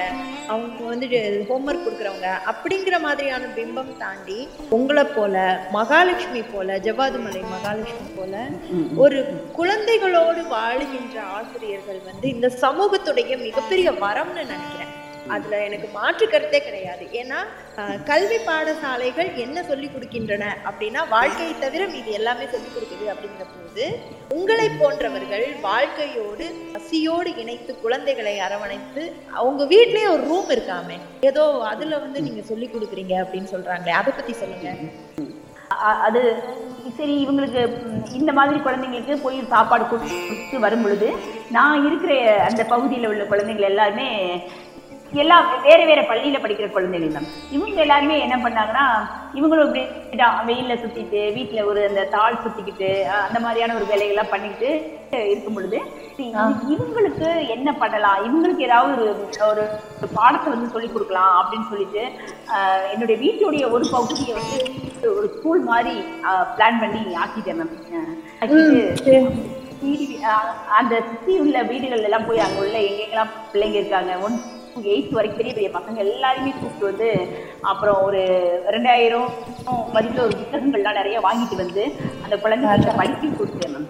[0.53, 1.07] அவங்க வந்து
[1.49, 2.29] ஹோம்ஒர்க் கொடுக்குறவங்க.
[2.51, 4.39] அப்படிங்கிற மாதிரியான பிம்பம் தாண்டி
[4.77, 5.35] உங்களை போல
[5.77, 8.43] மகாலட்சுமி போல ஜவ்வாதுமலை மகாலட்சுமி போல
[9.03, 9.19] ஒரு
[9.59, 14.91] குழந்தைகளோடு வாழுகின்ற ஆசிரியர்கள் வந்து இந்த சமூகத்துடைய மிகப்பெரிய வரம்னு நினைக்கிறேன்.
[15.29, 17.03] அதுல எனக்கு மாற்று கருத்தே கிடையாது.
[17.21, 17.39] ஏன்னா
[18.09, 23.85] கல்வி பாடசாலைகள் என்ன சொல்லி கொடுக்கின்றன அப்படின்னா வாழ்க்கையை தவிர இது எல்லாமே சொல்லி கொடுக்குது அப்படிங்கிற போது
[24.37, 30.97] உங்களை போன்றவர்கள் வாழ்க்கையோடு பசியோடு இணைத்து குழந்தைகளை அரவணைத்து அவங்க வீட்லயே ஒரு ரூம் இருக்காமே
[31.31, 34.69] ஏதோ அதுல வந்து நீங்க சொல்லி கொடுக்குறீங்க அப்படின்னு சொல்றாங்களே அதை பத்தி சொல்லுங்க.
[36.07, 36.21] அது
[36.97, 37.61] சரி இவங்களுக்கு
[38.13, 41.07] இந்த மாதிரி குழந்தைங்களுக்கு போய் சாப்பாடு கொடுத்து வரும் பொழுது
[41.51, 42.13] நான் இருக்கிற
[42.47, 44.07] அந்த பகுதியில் உள்ள குழந்தைங்க எல்லாருமே
[45.11, 48.85] எல்லாம் வேற வேற பள்ளியில படிக்கிற குழந்தைகள் தான் இவங்க எல்லாருமே என்ன பண்ணாங்கன்னா
[49.33, 49.83] இவங்களும் இப்படி
[50.47, 52.89] வெயில்ல சுத்திட்டு வீட்டுல ஒரு அந்த தாள் சுத்திக்கிட்டு
[53.19, 54.69] அந்த மாதிரியான ஒரு வேலைகள்லாம் பண்ணிக்கிட்டு
[55.25, 55.79] இருக்கும் பொழுது
[56.69, 57.25] இவங்களுக்கு
[57.55, 58.19] என்ன பண்ணலாம்?
[58.25, 59.13] இவங்களுக்கு ஏதாவது ஒரு
[59.49, 59.63] ஒரு
[60.13, 62.03] பாடத்தை வந்து சொல்லி கொடுக்கலாம் அப்படின்னு சொல்லிட்டு
[62.53, 64.59] அஹ், என்னுடைய வீட்டுடைய ஒரு பகுதியை வந்து
[65.13, 65.95] ஒரு ஸ்கூல் மாதிரி
[66.55, 67.75] பிளான் பண்ணி ஆக்கிட்டேன் மேம்
[70.73, 74.35] அந்த சுத்தி உள்ள வீடுகள் எல்லாம் போய் அங்க உள்ள எங்கெங்கெல்லாம் பிள்ளைங்க இருக்காங்க ஒன்
[74.91, 77.29] எயித் வரைக்கும் பெரிய பெரிய பசங்க எல்லாருமே கூப்பிட்டு வந்து
[77.61, 79.29] அப்புறம் ஒரு ரெண்டாயிரம்
[79.95, 83.87] மதிப்புல ஒரு புத்தகங்கள்லாம் நிறைய வாங்கிட்டு வந்து அந்த குழந்தைங்களுக்கு படிக்க கொடுத்தேன் மேம்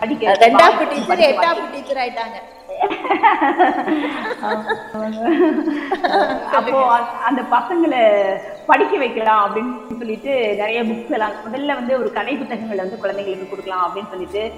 [0.00, 2.38] படிக்க வாசிக்க, டீச்சர் எட்டாப்பு டீச்சர் ஆயிட்டாங்க.
[6.58, 8.32] அப்போ அந்த பசங்களை
[8.66, 13.86] படிக்க வைக்கலாம் அப்படின்னு சொல்லிட்டு நிறைய புக்ஸ் எல்லாம் முதல்ல வந்து ஒரு கதை புத்தகங்களை வந்து குழந்தைங்களுக்கு கொடுக்கலாம்
[13.86, 14.52] அப்படின்னு சொல்லிட்டு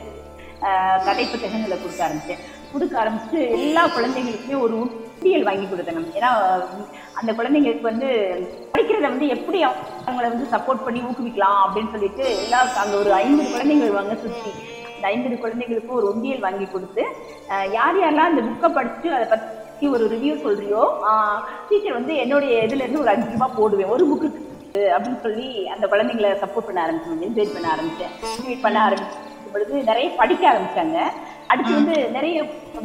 [1.05, 2.39] கதை புத்தகங்களை கொடுக்க ஆரம்பிச்சேன்.
[2.73, 4.91] கொடுக்க ஆரம்பிச்சு எல்லா குழந்தைங்களுக்குமே ஒரு
[5.23, 6.07] உண்டியல் வாங்கி மேம்.
[6.19, 6.31] ஏன்னா
[7.19, 8.09] அந்த குழந்தைங்களுக்கு வந்து
[8.73, 9.59] படிக்கிறத வந்து எப்படி
[10.07, 14.51] அவங்கள வந்து சப்போர்ட் பண்ணி ஊக்குவிக்கலாம் அப்படின்னு சொல்லிட்டு எல்லா அங்க ஒரு ஐம்பது குழந்தைங்க வருவாங்க சுத்தி.
[14.97, 17.03] இந்த ஐம்பது குழந்தைங்களுக்கும் ஒரு உண்டியல் வாங்கி கொடுத்து
[17.79, 20.83] யார் யாரெல்லாம் அந்த புக்கை படிச்சு அதை பத்தி ஒரு ரிவ்யூ சொல்றியோ
[21.69, 23.93] டீச்சர் வந்து என்னுடைய இதுல இருந்து ஒரு அஞ்சு ரூபாய் போடுவேன்.
[23.97, 24.29] ஒரு புக்கு
[24.95, 28.13] அப்படின்னு சொல்லி அந்த குழந்தைங்களை சப்போர்ட் பண்ண ஆரம்பிச்சேன் என்கரேஜ் பண்ண ஆரம்பிச்சேன்.
[28.37, 30.99] என்கரேஜ் பண்ண ஆரம்பிச்ச பொழுது நிறைய படிக்க ஆரம்பிச்சாங்க.
[31.53, 32.37] அடுத்து வந்து நிறைய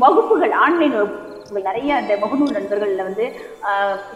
[0.04, 1.27] வகுப்புகள் ஆன்லைன் வகுப்புகள்
[1.68, 3.26] நிறைய அந்த முகநூல் நண்பர்கள்ல வந்து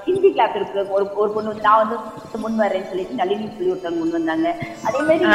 [0.05, 1.97] ஹிந்தி கிளாஸ் இருக்கு ஒரு ஒரு பொண்ணு வந்து நான் வந்து
[2.43, 4.47] முன் வரேன்னு சொல்லிட்டு நளினி சொல்லி ஒருத்தவங்க முன் வந்தாங்க.
[4.87, 5.25] அதே மாதிரி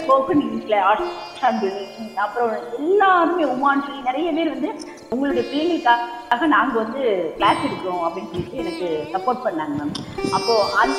[0.00, 1.84] ஸ்போக்கன் இங்கிலீஷ்ல ஆஷாஞ்சலி
[2.24, 4.70] அப்புறம் எல்லாருமே உமான் சொல்லி நிறைய பேர் வந்து
[5.12, 6.02] உங்களுடைய பிள்ளைங்களுக்காக
[6.54, 7.02] நாங்க வந்து
[7.38, 9.94] கிளாஸ் எடுக்கிறோம் அப்படின்னு சொல்லிட்டு எனக்கு சப்போர்ட் பண்ணாங்க மேம்
[10.38, 10.96] அப்போ அந்த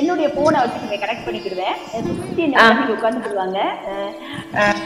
[0.00, 1.76] என்னுடைய போனை வச்சு கனெக்ட் பண்ணிக்கிடுவேன்
[2.20, 3.58] சுத்தி என்ன உட்காந்துக்கிடுவாங்க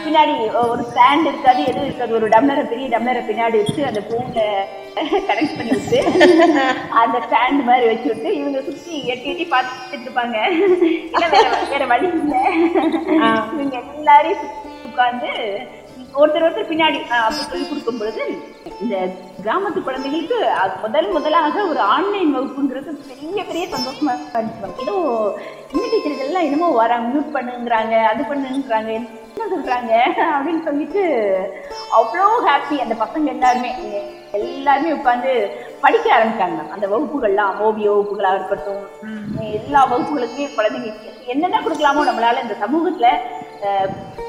[0.03, 0.33] பின்னாடி
[0.65, 2.11] ஒரு ஸ்டாண்ட் இருக்காது எதுவும் இருக்காது.
[2.17, 4.45] ஒரு டம்ளரை பெரிய டம்ளரை பின்னாடி வச்சு அந்த போனை
[5.29, 5.99] கனெக்ட் பண்ணி விட்டு
[7.01, 10.37] அந்த ஸ்டாண்ட் மாதிரி வச்சு விட்டு இவங்க சுத்தி எட்டி எட்டி பார்த்துட்டு இருப்பாங்க.
[11.13, 12.43] இல்ல வேற வேற வழி இல்லை.
[13.55, 15.33] இவங்க எல்லாரையும் சுத்தி உட்கார்ந்து
[16.19, 18.23] ஒருத்தர் ஒருத்தர் பின்னாடி அப்படி சொல்லி கொடுக்கும் பொழுது
[18.83, 18.95] இந்த
[19.43, 20.37] கிராமத்து குழந்தைகளுக்கு
[20.83, 24.81] முதல் முதலாக ஒரு ஆன்லைன் வகுப்புங்கிறது பெரிய பெரிய சந்தோஷமா இருந்துச்சு.
[24.83, 24.95] ஏதோ
[25.73, 29.93] இந்த டீச்சர்கள் எல்லாம் என்னமோ வராங்க மியூட் பண்ணுங்கிறாங்க அது பண்ணுங்கிறாங்க என்ன சொல்றாங்க
[30.35, 31.03] அப்படின்னு சொல்லிட்டு
[31.99, 33.71] அவ்வளோ ஹாப்பி அந்த பசங்க எல்லாருமே.
[34.35, 35.31] எல்லாருமே உட்கார்ந்து
[35.83, 36.59] படிக்க ஆரம்பிச்சாங்க.
[36.75, 38.83] அந்த வகுப்புகள்லாம் ஓவிய வகுப்புகளா இருக்கட்டும்
[39.59, 43.07] எல்லா வகுப்புகளுக்குமே குழந்தைங்களுக்கு என்னென்ன கொடுக்கலாமோ நம்மளால இந்த சமூகத்துல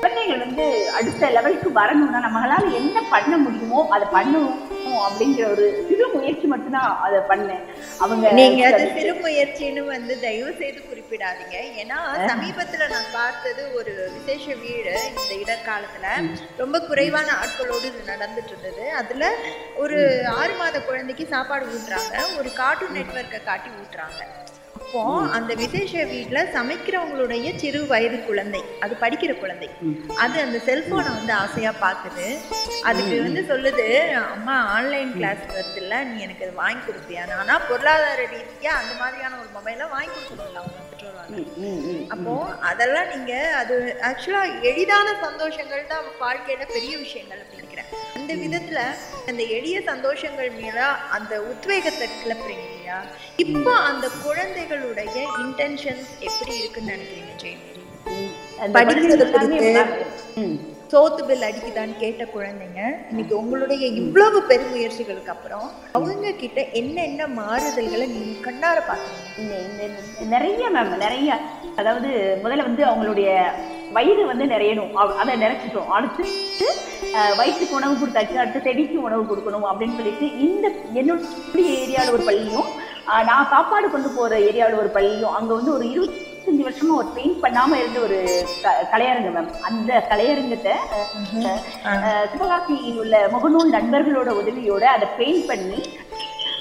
[0.02, 0.64] குழந்தைகள் வந்து
[0.98, 4.58] அடுத்த லெவலுக்கு வரணும்னா நம்மளால என்ன பண்ண முடியுமோ அதை பண்ணணும்.
[5.06, 7.64] அப்படிங்கிற ஒரு சிறு முயற்சி மட்டும்தான் அதை பண்ணேன்.
[8.04, 11.56] அவங்க நீங்க அது சிறு முயற்சின்னு வந்து தயவு செய்து குறிப்பிடாதீங்க.
[11.82, 11.98] ஏன்னா
[12.30, 16.06] சமீபத்துல நான் பார்த்தது ஒரு விசேஷ வீடு இந்த இடர்காலத்துல.
[16.56, 19.30] ரொம்ப குறைவான ஆட்களோடு நடந்துட்டு இருந்தது அதுல
[19.76, 22.38] ஒரு ஆறு மாத குழந்தைக்கு சாப்பாடு ஊட்டுறாங்க.
[22.38, 24.22] ஒரு கார்ட்டூன் நெட்வொர்க்கை காட்டி ஊட்டுறாங்க.
[24.88, 25.00] அப்போ
[25.36, 29.68] அந்த விசேஷ வீட்ல சமைக்கிறவங்களுடைய சிறு வயது குழந்தை அது படிக்கிற குழந்தை.
[30.16, 32.26] அது அந்த செல்போனை வந்து ஆசையா பாக்குது.
[32.84, 33.86] அதுக்கு வந்து சொல்லுது
[34.28, 37.24] அம்மா ஆன்லைன் கிளாஸ் வருதுல்ல நீ எனக்கு அது வாங்கி கொடுப்பியா?
[37.38, 40.86] ஆனா பொருளாதார ரீதியா அந்த மாதிரியான ஒரு மொபைலை வாங்கி கொடுக்கணும்ல அவங்க
[41.62, 42.02] ம்.
[42.08, 43.74] அப்போ அதெல்லாம் நீங்க அது
[44.08, 47.90] ஆக்சுவலா எளிதான சந்தோஷங்கள் தான் வாழ்க்கையில பெரிய விஷயங்கள் அப்படின்னு நினைக்கிறேன்.
[48.16, 48.80] அந்த விதத்துல
[49.28, 50.78] அந்த எளிய சந்தோஷங்கள் மேல
[51.10, 52.66] அந்த உத்வேகத்தை கிளப்புறீங்க.
[52.88, 52.98] இல்லையா?
[53.44, 57.84] இப்போ அந்த குழந்தைகளுடைய இன்டென்ஷன்ஸ் எப்படி இருக்குன்னு நினைக்கிறீங்க ஜெயமேரி
[58.76, 59.24] படிக்கிறது.
[60.92, 68.36] சோத்து பில் அடிக்குதான்னு கேட்ட குழந்தைங்க இன்னைக்கு உங்களுடைய இவ்வளவு பெருமுயற்சிகளுக்கு அப்புறம் அவங்க கிட்ட என்னென்ன மாறுதல்களை நீங்க
[68.46, 69.88] கண்ணார பாக்குறீங்க
[70.32, 71.28] நிறைய மேம் நிறைய
[71.78, 72.08] அதாவது
[72.42, 73.28] முதல்ல வந்து அவங்களுடைய
[73.92, 74.90] வயிறு வந்து நிறையணும்.
[75.20, 75.90] அதை நிறைச்சிட்டோம்.
[75.90, 76.24] அடுத்து
[77.36, 78.34] வயிற்றுக்கு உணவு கொடுத்தாச்சு.
[78.36, 82.68] அடுத்து செடிக்கு உணவு கொடுக்கணும் அப்படின்னு சொல்லிட்டு இந்த என்னுடைய ஏரியாவில் ஒரு பள்ளியும்
[83.28, 87.76] நான் சாப்பாடு கொண்டு போற ஏரியாவில் ஒரு பள்ளியும் அங்க வந்து ஒரு இருபத்தஞ்சு வருஷமா ஒரு பெயிண்ட் பண்ணாம
[87.76, 88.18] இருந்த ஒரு
[88.62, 90.74] க- கலையரங்கம் மேம் அந்த கலையரங்கத்தை
[92.32, 95.80] சிவகாசியில் உள்ள முகநூல் நண்பர்களோட உதவியோட அதை பெயிண்ட் பண்ணி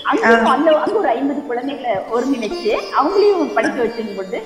[0.04, 4.40] அங்க அந்த அங்க ஒரு ஐம்பது குழந்தைகளை ஒருங்கிணைச்சு அவங்களையும் படிக்க வச்சிருக்கும்போது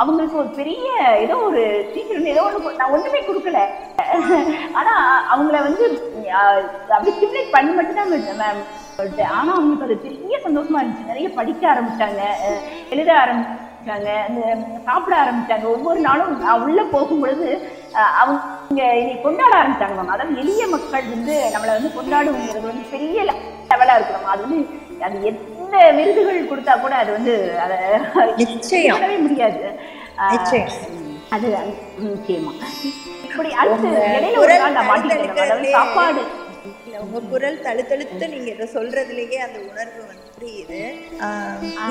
[0.00, 0.86] அவங்களுக்கு ஒரு பெரிய
[1.24, 1.62] ஏதோ ஒரு
[1.94, 3.60] சீக்கிரம் ஏதோ ஒன்று நான் ஒன்றுமே கொடுக்கல.
[4.78, 5.84] ஆனால் அவங்கள வந்து
[6.94, 8.12] அப்படி ஸ்டிமுலேட் பண்ணி மட்டும்தான்
[8.44, 8.62] மேம்
[9.36, 11.10] ஆனால் அவங்களுக்கு அது பெரிய சந்தோஷமா இருந்துச்சு.
[11.12, 12.22] நிறைய படிக்க ஆரம்பிச்சாங்க.
[12.94, 14.10] எழுத ஆரம்பிச்சாங்க.
[14.26, 14.40] அந்த
[14.88, 15.66] சாப்பிட ஆரம்பிச்சாங்க.
[15.76, 17.48] ஒவ்வொரு நாளும் நான் போகும்பொழுது
[18.20, 23.98] அவங்க என்னை கொண்டாட ஆரம்பிச்சாங்க மேம் அதாவது எளிய மக்கள் வந்து நம்மளை வந்து கொண்டாடுங்கிறது வந்து பெரிய லெவலாக
[23.98, 24.60] இருக்கணும் அது வந்து
[25.06, 25.18] அது
[25.72, 27.76] எந்த விருதுகள் கொடுத்தா கூட அது வந்து அதை
[28.42, 29.00] நிச்சயம்.
[29.22, 29.60] முடியாது.
[31.28, 31.48] அது
[32.04, 32.52] நிச்சயமா.
[33.26, 33.88] இப்படி அடுத்து
[35.72, 36.22] சாப்பாடு.
[37.00, 40.78] உங்க குரல் தழுத்தழுத்து நீங்க இதை சொல்றதுலயே அந்த உணர்வு வந்து புரியுது.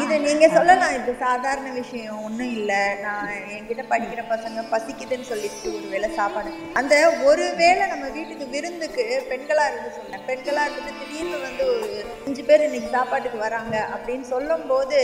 [0.04, 0.96] இது நீங்க சொல்லலாம்.
[1.00, 2.72] இது சாதாரண விஷயம் ஒண்ணும் இல்ல.
[3.04, 6.50] நான் என்கிட்ட படிக்கிற பசங்க பசிக்குதுன்னு சொல்லிட்டு ஒரு வேளை சாப்பாடு.
[6.80, 6.96] அந்த
[7.30, 11.88] ஒரு வேளை நம்ம வீட்டுக்கு விருந்துக்கு பெண்களா இருந்து சொன்னேன் பெண்களா இருந்துட்டு திடீர்னு வந்து ஒரு
[12.26, 15.00] அஞ்சு பேர் இன்னைக்கு சாப்பாட்டுக்கு வராங்க அப்படின்னு சொல்லும் போது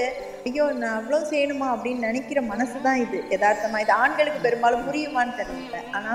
[0.47, 3.19] ஐயோ நான் அவ்வளோ செய்யணுமா அப்படின்னு நினைக்கிற மனசு தான் இது.
[3.33, 5.77] யதார்த்தமாக இது ஆண்களுக்கு பெரும்பாலும் புரியுமான்னு தெரியல.
[5.97, 6.13] ஆனா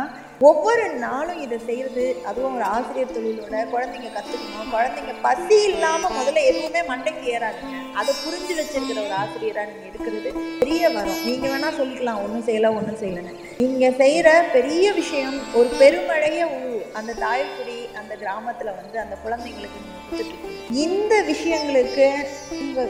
[0.48, 6.82] ஒவ்வொரு நாளும் இதை செய்யறது அதுவும் ஒரு ஆசிரியர் தொழிலோட குழந்தைங்க கத்துக்கணும் குழந்தைங்க பசி இல்லாம முதல்ல எதுவுமே
[6.90, 10.30] மண்டைக்கு ஏறாதுங்க அதை புரிஞ்சு வச்சிருக்கிற ஒரு ஆசிரியரா நீங்க இருக்கிறது
[10.62, 11.20] பெரிய வரும்.
[11.28, 13.34] நீங்க வேணா சொல்லிக்கலாம் ஒன்றும் செய்யல ஒன்றும் செய்யலன்னு.
[13.62, 16.60] நீங்க செய்யற பெரிய விஷயம் ஒரு பெருமழைய ஊ
[17.00, 19.80] அந்த தாய்க்குடி அந்த கிராமத்துல வந்து அந்த குழந்தைங்களுக்கு
[20.70, 22.06] இந்த விஷயங்களுக்கு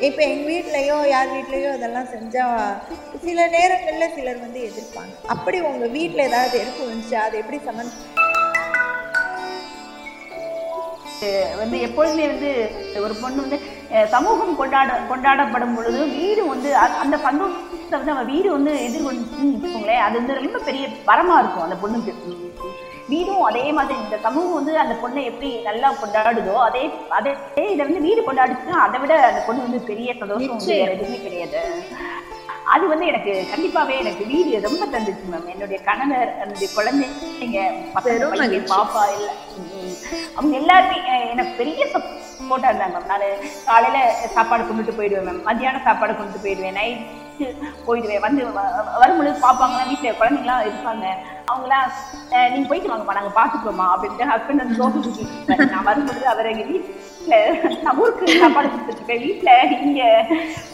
[0.00, 2.82] இப்போ எங்கள் வீட்லேயோ யார் வீட்லேயோ இதெல்லாம் செஞ்சால்
[3.24, 5.26] சில நேரங்களில் சிலர் வந்து எதிர்ப்பாங்க.
[5.26, 7.14] அப்படி உங்கள் வீட்டில் ஏதாவது எடுத்து வந்துச்சு?
[7.14, 7.92] அது எப்படி சமன்
[11.56, 12.70] வந்து எப்பொழுதுமே வந்து
[13.02, 13.58] ஒரு பொண்ணு வந்து
[14.08, 19.98] சமூகம் கொண்டாட கொண்டாடப்படும் பொழுது வீடு வந்து அ- அந்த சந்தோஷத்தை வந்து அவன் வீடு வந்து எதிர்கொண்டு வச்சுக்கோங்களேன்.
[19.98, 22.14] அது வந்து ரொம்ப பெரிய வரமாக இருக்கும் அந்த பொண்ணுக்கு.
[23.12, 26.84] வீடும் அதே மாதிரி இந்த சமூகம் வந்து அந்த பொண்ணை எப்படி நல்லா கொண்டாடுதோ அதே
[27.18, 27.32] அதே
[27.68, 31.60] இதை வந்து வீடு கொண்டாடுச்சுன்னா அதை விட அந்த பொண்ணு வந்து பெரிய சந்தோஷம் வந்து வேற எதுவுமே கிடையாது.
[32.72, 37.62] அது வந்து எனக்கு கண்டிப்பாவே எனக்கு வீடு ரொம்ப தந்துச்சு மேம் என்னுடைய கணவர் என்னுடைய குழந்தைங்க
[38.72, 39.02] பாப்பா
[39.56, 39.96] உம்.
[40.36, 40.98] அவங்க எல்லாருமே
[41.32, 43.26] எனக்கு பெரிய சப்போர்ட்டா இருந்தாங்க மேம் நான்
[43.66, 43.98] காலையில
[44.36, 46.78] சாப்பாடு கொண்டுட்டு போயிடுவேன் மேம் மத்தியானம் சாப்பாடு கொண்டுட்டு போயிடுவேன்.
[46.78, 47.21] நைட்டு
[47.86, 48.42] போயிடுவேன் வந்து
[48.98, 51.04] வரும்பொழுது பார்ப்பாங்களா வீட்டுல குழந்தைங்களாம் இருப்பாங்க.
[51.48, 51.86] அவங்களாம்
[52.32, 55.26] அஹ், நீங்க போயிட்டு வாங்கப்பா நாங்க பாத்துக்கிறோமா அப்படின்ட்டு ஹஸ்பண்ட் வந்து தோசை
[55.70, 56.50] நான் வரும்பொழுது அவர்
[57.22, 57.36] வீட்டுல
[57.82, 59.50] நான் ஊருக்கு சாப்பாடு கொடுத்துட்டு இருக்கேன் வீட்டுல
[59.82, 60.02] இங்க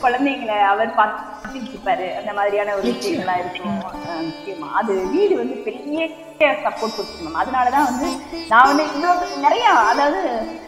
[0.03, 2.17] குழந்தைங்களை அவர் பார்த்துட்டு இருப்பாரு.
[2.17, 3.79] அந்த மாதிரியான ஒரு விஷயங்கள்லாம் இருக்கும்.
[4.09, 6.09] அஹ் அது வீடு வந்து பெரிய
[6.39, 8.09] சப்போர்ட் கொடுத்து மேம் அதனாலதான் வந்து
[8.49, 10.21] நான் வந்து இன்னொரு நிறைய அதாவது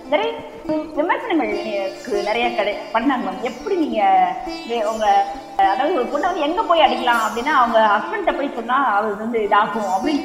[0.08, 0.30] நிறைய
[0.94, 4.00] விமர்சனங்கள் எனக்கு நிறைய கடை பண்ணாங்க மேம் எப்படி நீங்க
[4.88, 5.06] உங்க
[5.56, 9.90] அதாவது ஒரு பொண்ணை வந்து எங்க போய் அடிக்கலாம் அப்படின்னா அவங்க ஹஸ்பண்ட போய் சொன்னா அவர் வந்து இதாகும்
[9.96, 10.24] அப்படின்னு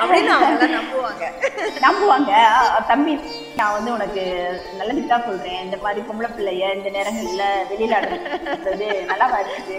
[0.00, 1.24] அப்படின்னு அவங்க நம்புவாங்க.
[1.86, 2.32] நம்புவாங்க.
[2.90, 3.12] தம்பி
[3.58, 4.22] நான் வந்து உனக்கு
[4.78, 5.60] நல்லதுக்கு தான் சொல்றேன்.
[5.64, 9.78] இந்த மாதிரி பொம்பளை பிள்ளைய இந்த நேரங்கள்ல வெளியில அனுப்புறது நல்லா பாருச்சு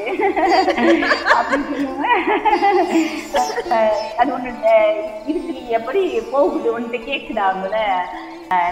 [4.21, 4.53] அது ஒண்ணு
[5.31, 6.03] இதுக்கு நீ எப்படி
[6.35, 6.67] போகுது?
[6.77, 7.77] ஒன்று கேக்குதா அவங்கள?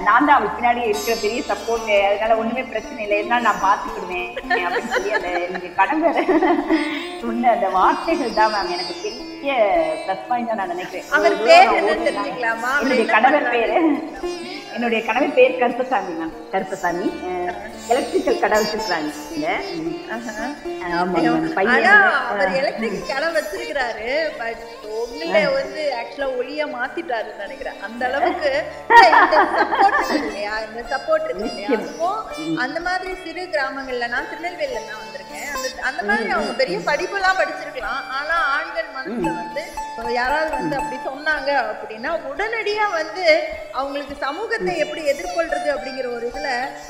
[0.08, 3.18] நான் தான் அவளுக்கு பின்னாடி இருக்கிற பெரிய சப்போர்ட் அதனால ஒண்ணுமே பிரச்சனை இல்லை.
[3.22, 4.30] எதனால நான் பாத்துக்கிடுவேன்.
[4.66, 5.30] அப்படின்னு சொல்லி அந்த
[5.80, 6.60] கடந்த கணவர்
[7.24, 8.96] சொன்ன அந்த வார்த்தைகள் தான் மேம் எனக்கு
[9.44, 9.64] பெரிய
[10.04, 11.08] ப்ளஸ் பாயிண்ட் நான் நினைக்கிறேன்.
[11.16, 11.72] அவர் பேர்.
[12.06, 12.70] தெரிஞ்சுக்கலாமா?
[12.82, 13.48] என்னுடைய என்ன கணவர்?
[13.56, 13.80] பேரு.
[14.76, 17.08] என்னுடைய கணவர் பேர் கருப்பசாமி மேம் கருப்பசாமி.
[17.94, 19.10] எலக்ட்ரிக்கல் கடை வச்சிருக்காங்க
[22.32, 24.08] அவர் எலக்ட்ரிக் கடை வச்சிருக்கிறாரு
[24.40, 24.62] பட்
[25.02, 27.78] உங்கள வந்து ஆக்சுவலா ஒளியா மாத்திட்டாருன்னு நினைக்கிறேன்.
[27.88, 28.54] அந்த அளவுக்கு
[29.34, 30.56] சப்போர்ட் இருக்கு இல்லையா?
[30.68, 31.70] இந்த சப்போர்ட் இருக்கு இல்லையா?
[31.78, 32.22] அதுவும்
[32.66, 35.23] அந்த மாதிரி சிறு கிராமங்கள்ல நான் திருநெல்வேலில தான் வந்திருக்கேன்.
[35.54, 38.04] அந்த அந்த மாதிரி அவங்க பெரிய படிப்பெல்லாம் படிச்சிருக்கலாம்.
[38.20, 39.64] ஆனா ஆண்கள் மனசுல வந்து
[40.18, 43.26] யாராவது வந்து அப்படி சொன்னாங்க அப்படின்னா உடனடியா வந்து
[43.80, 46.50] அவங்களுக்கு சமூகத்தை எப்படி எதிர்கொள்றது அப்படிங்கிற ஒரு இதுல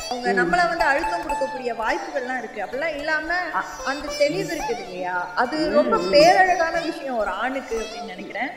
[0.09, 2.63] அவங்க நம்மள வந்து அழுத்தம் கொடுக்கக்கூடிய வாய்ப்புகள்லாம் இருக்கு.
[2.65, 3.29] அப்படிலாம் இல்லாம
[3.91, 5.17] அந்த தெளிவு இருக்குது இல்லையா?
[5.43, 8.51] அது ரொம்ப பேரழகான விஷயம் ஒரு ஆணுக்கு அப்படின்னு நினைக்கிறேன்.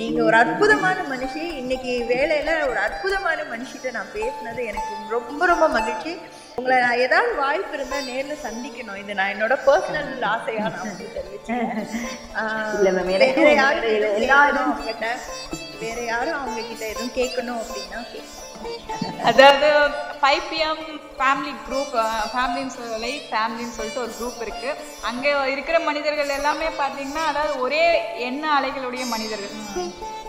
[0.00, 6.14] நீங்க ஒரு அற்புதமான மனுஷி இன்னைக்கு வேலையில ஒரு அற்புதமான மனுஷிட்ட நான் பேசினது எனக்கு ரொம்ப ரொம்ப மகிழ்ச்சி.
[6.60, 8.98] உங்களை நான் ஏதாவது வாய்ப்பு இருந்தா நேர்ல சந்திக்கணும்.
[9.02, 11.68] இது நான் என்னோட பர்சனல் ஆசையா நான் வந்து தெரிவிச்சேன்
[14.32, 15.08] யாரும் அவங்ககிட்ட?
[15.80, 18.00] வேற யாரும் அவங்க கிட்ட எதுவும் கேட்கணும் அப்படின்னா.
[19.28, 19.68] அதாவது
[20.20, 20.82] ஃபைவ் பிஎம்
[21.18, 21.94] ஃபேமிலி குரூப்
[22.32, 24.70] ஃபேமிலின்னு சொல்லி ஃபேமிலின்னு சொல்லிட்டு ஒரு குரூப் இருக்கு.
[25.00, 27.84] அங்க இருக்கிற மனிதர்கள் எல்லாமே பாத்தீங்கன்னா அதாவது ஒரே
[28.28, 29.54] எண்ண அலைகளுடைய மனிதர்கள்.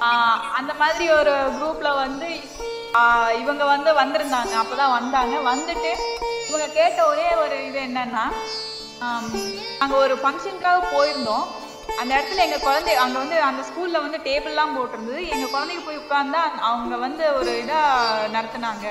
[0.08, 2.30] ஆஹ் அந்த மாதிரி ஒரு குரூப்ல வந்து
[3.42, 4.54] இவங்க வந்து வந்திருந்தாங்க.
[4.62, 5.36] அப்பதான் வந்தாங்க.
[5.52, 5.92] வந்துட்டு
[6.50, 8.26] இவங்க கேட்ட ஒரே ஒரு இது என்னன்னா
[9.06, 9.30] ஆம்,
[9.80, 11.46] அங்க ஒரு ஃபங்க்ஷனுக்காக போயிருந்தோம்.
[12.00, 15.22] அந்த இடத்துல எங்க குழந்தை அங்க வந்து அந்த ஸ்கூல்ல வந்து டேபிள்லாம் போட்டிருந்தது.
[15.28, 17.80] எங்க குழந்தைக்கு போய் உட்கார்ந்தா அவங்க வந்து ஒரு இதா
[18.36, 18.88] நடத்துனாங்க.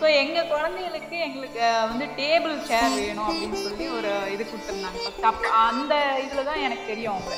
[0.00, 5.00] ஸோ எங்கள் குழந்தைகளுக்கு எங்களுக்கு வந்து டேபிள் சேர் வேணும் அப்படின்னு சொல்லி ஒரு இது கொடுத்துருந்தாங்க.
[5.22, 7.34] அப்போ அந்த இதில் தான் எனக்கு தெரியும் அவங்க.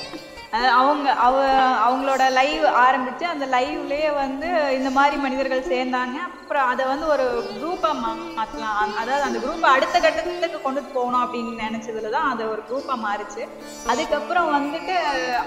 [0.77, 1.37] அவங்க அவ
[1.85, 6.17] அவங்களோட லைவ் ஆரம்பிச்சு அந்த லைவ்லேயே வந்து இந்த மாதிரி மனிதர்கள் சேர்ந்தாங்க.
[6.33, 7.95] அப்புறம் அதை வந்து ஒரு குரூப்பாக
[8.37, 13.45] மாற்றலாம் அதாவது அந்த குரூப்பை அடுத்த கட்டத்துக்கு கொண்டு போகணும் அப்படின்னு நினச்சதுல தான் அது ஒரு குரூப்பாக மாறிச்சு.
[13.87, 14.97] அதுக்கப்புறம் வந்துட்டு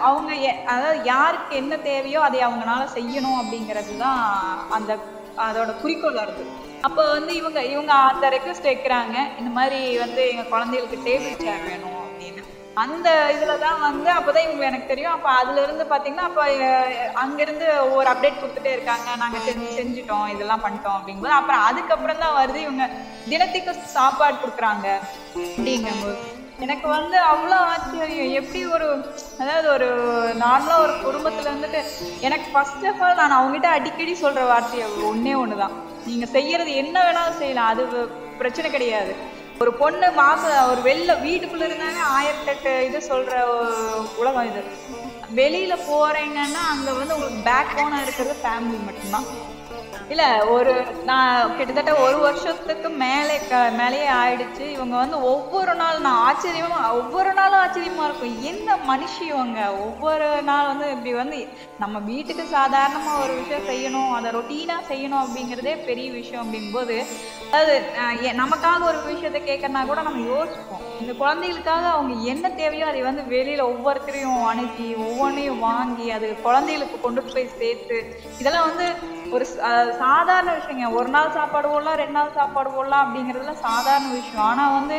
[0.02, 4.22] அவங்க எ- அதாவது யாருக்கு என்ன தேவையோ அதை அவங்களால செய்யணும் அப்படிங்கிறது தான்
[4.72, 4.92] அந்த
[5.46, 6.52] அதோட குறிக்கோளாக இருக்குது
[6.86, 12.00] அப்போ வந்து இவங்க இவங்க அந்த ரெக்வஸ்ட் வைக்கிறாங்க இந்த மாதிரி வந்து எங்க குழந்தைகளுக்கு டேபிள் சேர் வேணும்
[12.04, 12.42] அப்படின்னு.
[12.84, 15.14] அந்த இதுல தான் வந்து அப்பதான் இவங்க எனக்கு தெரியும்.
[15.16, 16.42] அப்ப அதுல இருந்து பாத்தீங்கன்னா அப்ப
[17.24, 19.08] அங்கிருந்து ஒவ்வொரு அப்டேட் கொடுத்துட்டே இருக்காங்க.
[19.24, 22.88] நாங்க செஞ்சு செஞ்சுட்டோம் இதெல்லாம் பண்ணிட்டோம் அப்படிங்கும்போது அப்புறம் அதுக்கப்புறம் தான் வருது இவங்க
[23.32, 24.88] தினத்துக்கு சாப்பாடு கொடுக்குறாங்க
[25.52, 26.18] அப்படிங்கும்போது.
[26.64, 28.34] எனக்கு வந்து அவ்வளோ ஆச்சரியம்.
[28.40, 28.88] எப்படி ஒரு
[29.42, 29.88] அதாவது ஒரு
[30.44, 31.80] நார்மலாக ஒரு குடும்பத்தில் வந்துட்டு
[32.28, 35.76] எனக்கு ஃபர்ஸ்ட் ஆஃப் ஆல் நான் அவங்ககிட்ட அடிக்கடி சொல்கிற வார்த்தை ஒன்றே ஒன்று தான்
[36.10, 37.72] நீங்கள் செய்கிறது என்ன வேணாலும் செய்யலாம்.
[37.74, 38.06] அது
[38.42, 39.14] பிரச்சனை கிடையாது.
[39.64, 43.36] ஒரு பொண்ணு மாதம் ஒரு வெளில வீட்டுக்குள்ளே இருந்தாலே ஆயிரத்தெட்டு இது சொல்கிற
[44.22, 44.64] உலகம் இது.
[45.42, 49.28] வெளியில் போகிறீங்கன்னா அங்கே வந்து உங்களுக்கு பேக் போனாக இருக்கிறது ஃபேமிலி மட்டும்தான்.
[50.10, 54.70] இல்ல ஒரு நான் கிட்டத்தட்ட ஒரு வருஷத்துக்கு மேலே க- மேலேயே ஆயிடுச்சு.
[54.70, 58.42] இவங்க வந்து ஒவ்வொரு நாள் நான் ஆச்சரியமா ஒவ்வொரு நாளும் ஆச்சரியமா இருக்கும்.
[58.42, 59.60] என்ன மனுஷி இவங்க?
[59.80, 61.40] ஒவ்வொரு நாள் வந்து இப்படி வந்து
[61.80, 66.98] நம்ம வீட்டுக்கு சாதாரணமா ஒரு விஷயம் செய்யணும் அதை ரொட்டீனா செய்யணும் அப்படிங்கிறதே பெரிய விஷயம் அப்படிங்கும்போது
[67.48, 67.76] அதாவது
[68.22, 70.84] எ- நமக்காக ஒரு விஷயத்த கேட்கறனா கூட நம்ம யோசிப்போம்.
[71.02, 77.22] இந்த குழந்தைகளுக்காக அவங்க என்ன தேவையோ அதை வந்து வெளியில ஒவ்வொருத்தரையும் அணுகி ஒவ்வொன்றையும் வாங்கி அது குழந்தைகளுக்கு கொண்டு
[77.24, 77.98] போய் சேர்த்து
[78.40, 78.88] இதெல்லாம் வந்து
[79.32, 79.46] ஒரு
[79.98, 80.94] சாதாரண விஷயங்க.
[80.94, 84.46] ஒரு நாள் சாப்பாடு போடலாம் ரெண்டு நாள் சாப்பாடு போடலாம் அப்படிங்கிறதுலாம் சாதாரண விஷயம்.
[84.46, 84.98] ஆனா வந்து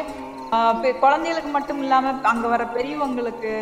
[1.00, 3.52] குழந்தைகளுக்கு மட்டும் இல்லாம அங்க வர பெரியவங்களுக்கு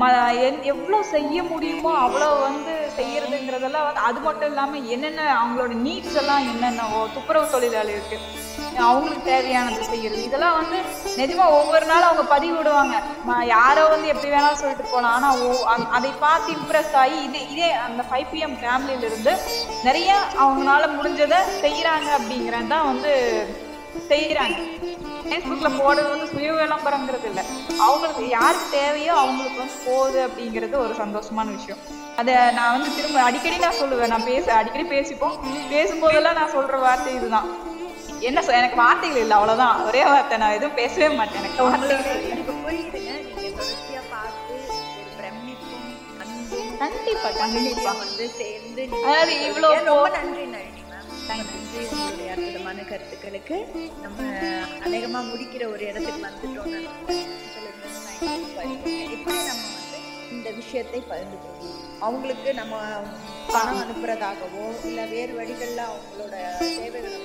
[0.00, 0.08] ம-
[0.38, 6.48] எவ்வளோ எவ்வளவு செய்ய முடியுமோ அவ்வளவு வந்து செய்யறதுங்கிறதெல்லாம் வந்து அது மட்டும் இல்லாம என்னென்ன அவங்களோட நீட்ஸ் எல்லாம்
[6.48, 8.44] என்னென்னவோ துப்புரவு தொழிலாளி இருக்குது
[8.78, 10.24] அவங்களுக்கு தேவையானது செய்யறது.
[10.24, 10.78] இதெல்லாம் வந்து
[11.20, 12.96] நிஜமா ஒவ்வொரு நாளும் அவங்க பதிவு விடுவாங்க
[13.54, 18.30] யாரோ வந்து எப்படி வேணாலும் சொல்லிட்டு போகலாம் ஆனால் அதை பார்த்து இம்ப்ரெஸ் ஆகி இதே இதே அந்த ஃபைவ்
[18.32, 19.34] பிஎம் ஃபேமிலியில இருந்து
[19.88, 20.10] நிறைய
[20.44, 23.12] அவங்களால முடிஞ்சதை செய்கிறாங்க அப்படிங்கிறது தான் வந்து
[24.10, 24.58] செய்கிறாங்க
[25.28, 27.42] ஃபேஸ்புக்ல போடுறது வந்து சுய விளம்பரங்கிறது இல்லை.
[27.84, 31.80] அவங்களுக்கு யாருக்கு தேவையோ அவங்களுக்கு வந்து போகுது அப்படிங்கிறது ஒரு சந்தோஷமான விஷயம்.
[32.20, 34.12] அதை நான் வந்து திரும்ப அடிக்கடி நான் சொல்லுவேன்.
[34.14, 35.34] நான் பேச அடிக்கடி பேசிப்போம்.
[35.72, 37.48] பேசும்போதெல்லாம் நான் சொல்ற வார்த்தை இதுதான்.
[38.28, 39.78] என்ன எனக்கு வார்த்தைகள் இல்லை அவ்வளவுதான்.
[39.88, 42.22] ஒரே வார்த்தை நான் எதுவும் பேசவே மாட்டேன் எனக்கு வார்த்தைகள்.
[42.34, 44.54] எனக்கு புரியுதுங்க நீங்க தொடர்ச்சியா பார்த்து
[45.00, 45.90] ஒரு பிரமிப்பும்
[46.22, 47.92] அன்பும் கண்டிப்பா கண்டிப்பா.
[48.04, 49.84] வந்து சேர்ந்து அதாவது சொல்றீங்க.
[49.90, 53.58] ரொம்ப நன்றி நளினி மேம் நன்றி உங்களுடைய அற்புதமான கருத்துக்களுக்கு.
[54.04, 54.18] நம்ம
[54.86, 56.72] அநேகமா முடிக்கிற ஒரு இடத்துக்கு வந்துட்டோம்.
[58.76, 59.98] எப்படி நம்ம வந்து
[60.34, 61.72] இந்த விஷயத்தை பகிர்ந்து கொள்வோம்.
[62.06, 62.76] அவங்களுக்கு நம்ம
[63.54, 66.34] பணம் அனுப்புறதாகவோ இல்ல வேறு வழிகள்ல அவங்களோட
[66.78, 67.18] தேவைகளை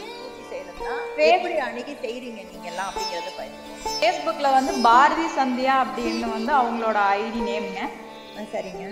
[0.81, 3.97] செய்யறதுனா எப்படி அணுகி செய்றீங்க நீங்க எல்லாம் அப்படிங்கறத பகிர்ந்து கொள்வோம்.
[3.99, 7.81] ஃபேஸ்புக்ல வந்து பாரதி சந்தியா அப்படின்னு வந்து அவங்களோட ஐடி நேம்ங்க
[8.53, 8.85] சரிங்க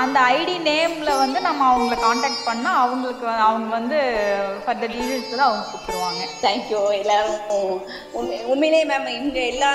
[0.00, 3.98] அந்த ஐடி நேம்ல வந்து நம்ம அவங்கள காண்டாக்ட் பண்ணா அவங்களுக்கு அவங்க வந்து
[4.64, 7.38] ஃபர்தர் டீடைல்ஸ் தான் அவங்க கொடுத்துருவாங்க தேங்க்யூ எல்லாரும்
[8.18, 9.70] உண்மை- உண்மையிலே மேம் இவங்க எல்லா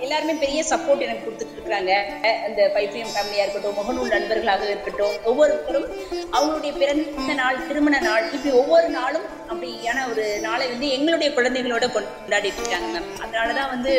[0.00, 1.92] எல்லாருமே பெரிய சப்போர்ட் எனக்கு கொடுத்துட்டு இருக்காங்க.
[2.46, 5.88] அந்த பைத்தியம் ஃபேமிலியாக இருக்கட்டும் முகநூல் நண்பர்களாக இருக்கட்டும் ஒவ்வொருத்தரும்
[6.32, 12.60] அவங்களுடைய பிறந்த நாள் திருமண நாள் இப்படி ஒவ்வொரு நாளும் அப்படியான ஒரு நாளை வந்து எங்களுடைய குழந்தைகளோட கொண்டாடிட்டு
[12.60, 13.94] இருக்காங்க மேம் அதனால தான் வந்து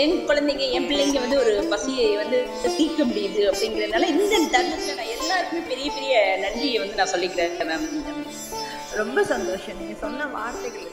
[0.00, 2.38] என் குழந்தைங்க என் பிள்ளைங்க வந்து ஒரு பசியை வந்து
[2.76, 4.34] தீர்க்க முடியுது அப்படிங்கிறதுனால இந்த
[4.88, 7.88] நான் எல்லாருக்குமே பெரிய பெரிய நன்றியை வந்து நான் சொல்லிக்கிறேன் மேம்
[9.00, 9.78] ரொம்ப சந்தோஷம்.
[9.80, 10.88] நீங்க சொன்ன வார்த்தைகள்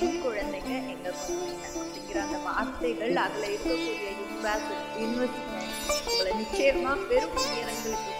[0.00, 4.68] என் குழந்தைங்க எங்க குழந்தைங்க அப்படிங்கிற அந்த வார்த்தைகள் அதுல இருக்கக்கூடிய இன்வாஸ்
[5.04, 5.72] இன்வெஸ்ட்மெண்ட்
[6.10, 8.16] உங்களை நிச்சயமா பெரும் உயரங்களுக்கு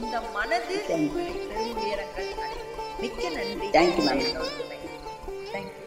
[0.00, 2.28] இந்த மனது உங்களை பெரும் உயரங்கள்.
[3.00, 3.66] மிக்க நன்றி.
[3.66, 4.20] You, ma'am.
[5.52, 5.78] Thank you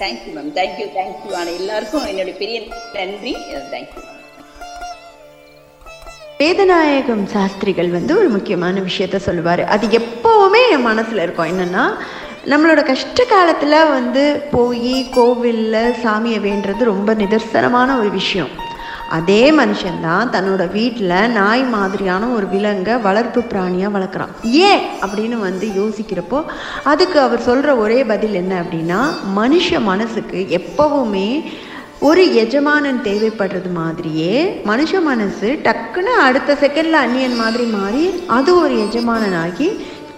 [0.00, 2.60] thank you ma'am thank you thank you ஆனால் எல்லாருக்கும் என்னுடைய பெரிய
[2.92, 3.34] நன்றி.
[3.74, 4.07] தேங்க்யூ
[6.42, 9.64] வேதநாயகம் சாஸ்திரிகள் வந்து ஒரு முக்கியமான விஷயத்த சொல்லுவார்.
[9.64, 11.46] அது எப்போவுமே என் மனசில் இருக்கும்.
[11.46, 11.94] என்னென்னா
[12.44, 18.48] நம்மளோட கஷ்ட காலத்தில் வந்து போய் கோவிலில் சாமியை வேண்டுறது ரொம்ப நிதர்சனமான ஒரு விஷயம்.
[19.08, 24.46] அதே மனுஷன்தான் தன்னோட வீட்டில் நாய் மாதிரியான ஒரு விலங்கை வளர்ப்பு பிராணியாக வளர்க்குறான்.
[24.46, 24.80] ஏன்?
[25.02, 26.44] அப்படின்னு வந்து யோசிக்கிறப்போ
[26.84, 29.00] அதுக்கு அவர் சொல்கிற ஒரே பதில் என்ன அப்படின்னா
[29.40, 31.44] மனுஷ மனசுக்கு எப்போவுமே
[32.06, 34.34] ஒரு எஜமானன் தேவைப்படுறது மாதிரியே
[34.64, 39.68] மனுஷ மனசு டக்குன்னு அடுத்த செகண்டில் அந்நியன் மாதிரி மாறி அது ஒரு எஜமானனாகி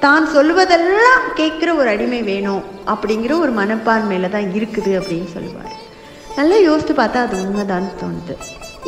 [0.01, 5.73] தான் சொல்வதெல்லாம் கேட்குற ஒரு அடிமை வேணும் அப்படிங்கிற ஒரு மனப்பான்மையில் தான் இருக்குது அப்படின்னு சொல்லுவார்.
[6.37, 8.37] நல்லா யோசித்து பார்த்தா அது உண்மைதான் தோணுது.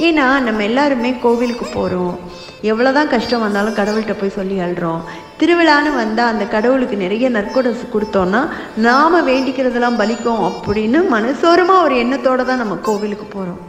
[0.09, 2.17] ஏன்னா நம்ம எல்லாருமே கோவிலுக்கு போகிறோம்
[2.63, 5.01] எவ்வளோதான் கஷ்டம் வந்தாலும் கடவுள்கிட்ட போய் சொல்லி அழுறோம்.
[5.39, 8.41] திருவிழான்னு வந்தால் அந்த கடவுளுக்கு நிறைய நற்கொடை கொடுத்தோன்னா
[8.77, 13.61] நாம் வேண்டிக்கிறதெல்லாம் பலிக்கும் அப்படின்னு மனசோரமாக ஒரு எண்ணத்தோடு தான் நம்ம கோவிலுக்கு போகிறோம்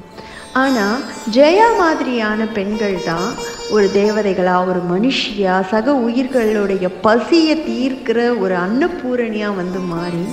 [0.54, 0.98] ஆனால்
[1.34, 3.30] ஜெயா மாதிரியான பெண்கள் தான்
[3.70, 10.24] ஒரு தேவதைகளாக ஒரு மனுஷியாக சக உயிர்களுடைய பசியை தீர்க்கிற ஒரு அன்னபூரணியாக வந்து மாறி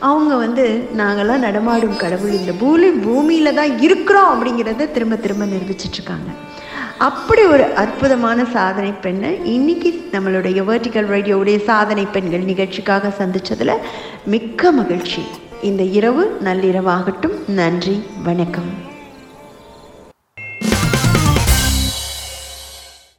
[0.00, 0.64] அவங்க வந்து
[0.96, 6.30] நாங்கள்லாம் நடமாடும் கடவுள் இந்த பூமி பூமியில் தான் இருக்கிறோம் அப்படிங்கிறத திரும்ப திரும்ப நிரூபிச்சிட்ருக்காங்க
[6.98, 13.76] அப்படி ஒரு அற்புதமான சாதனை பெண்ணை இன்னைக்கு நம்மளுடைய வேர்டிக்கல் ரேடியோவுடைய சாதனை பெண்கள் நிகழ்ச்சிக்காக சந்திச்சதுல
[14.24, 15.22] மிக்க மகிழ்ச்சி.
[15.62, 17.48] இந்த இரவு நள்ளிரவாகட்டும்.
[17.48, 18.02] நன்றி.
[18.22, 18.92] வணக்கம்.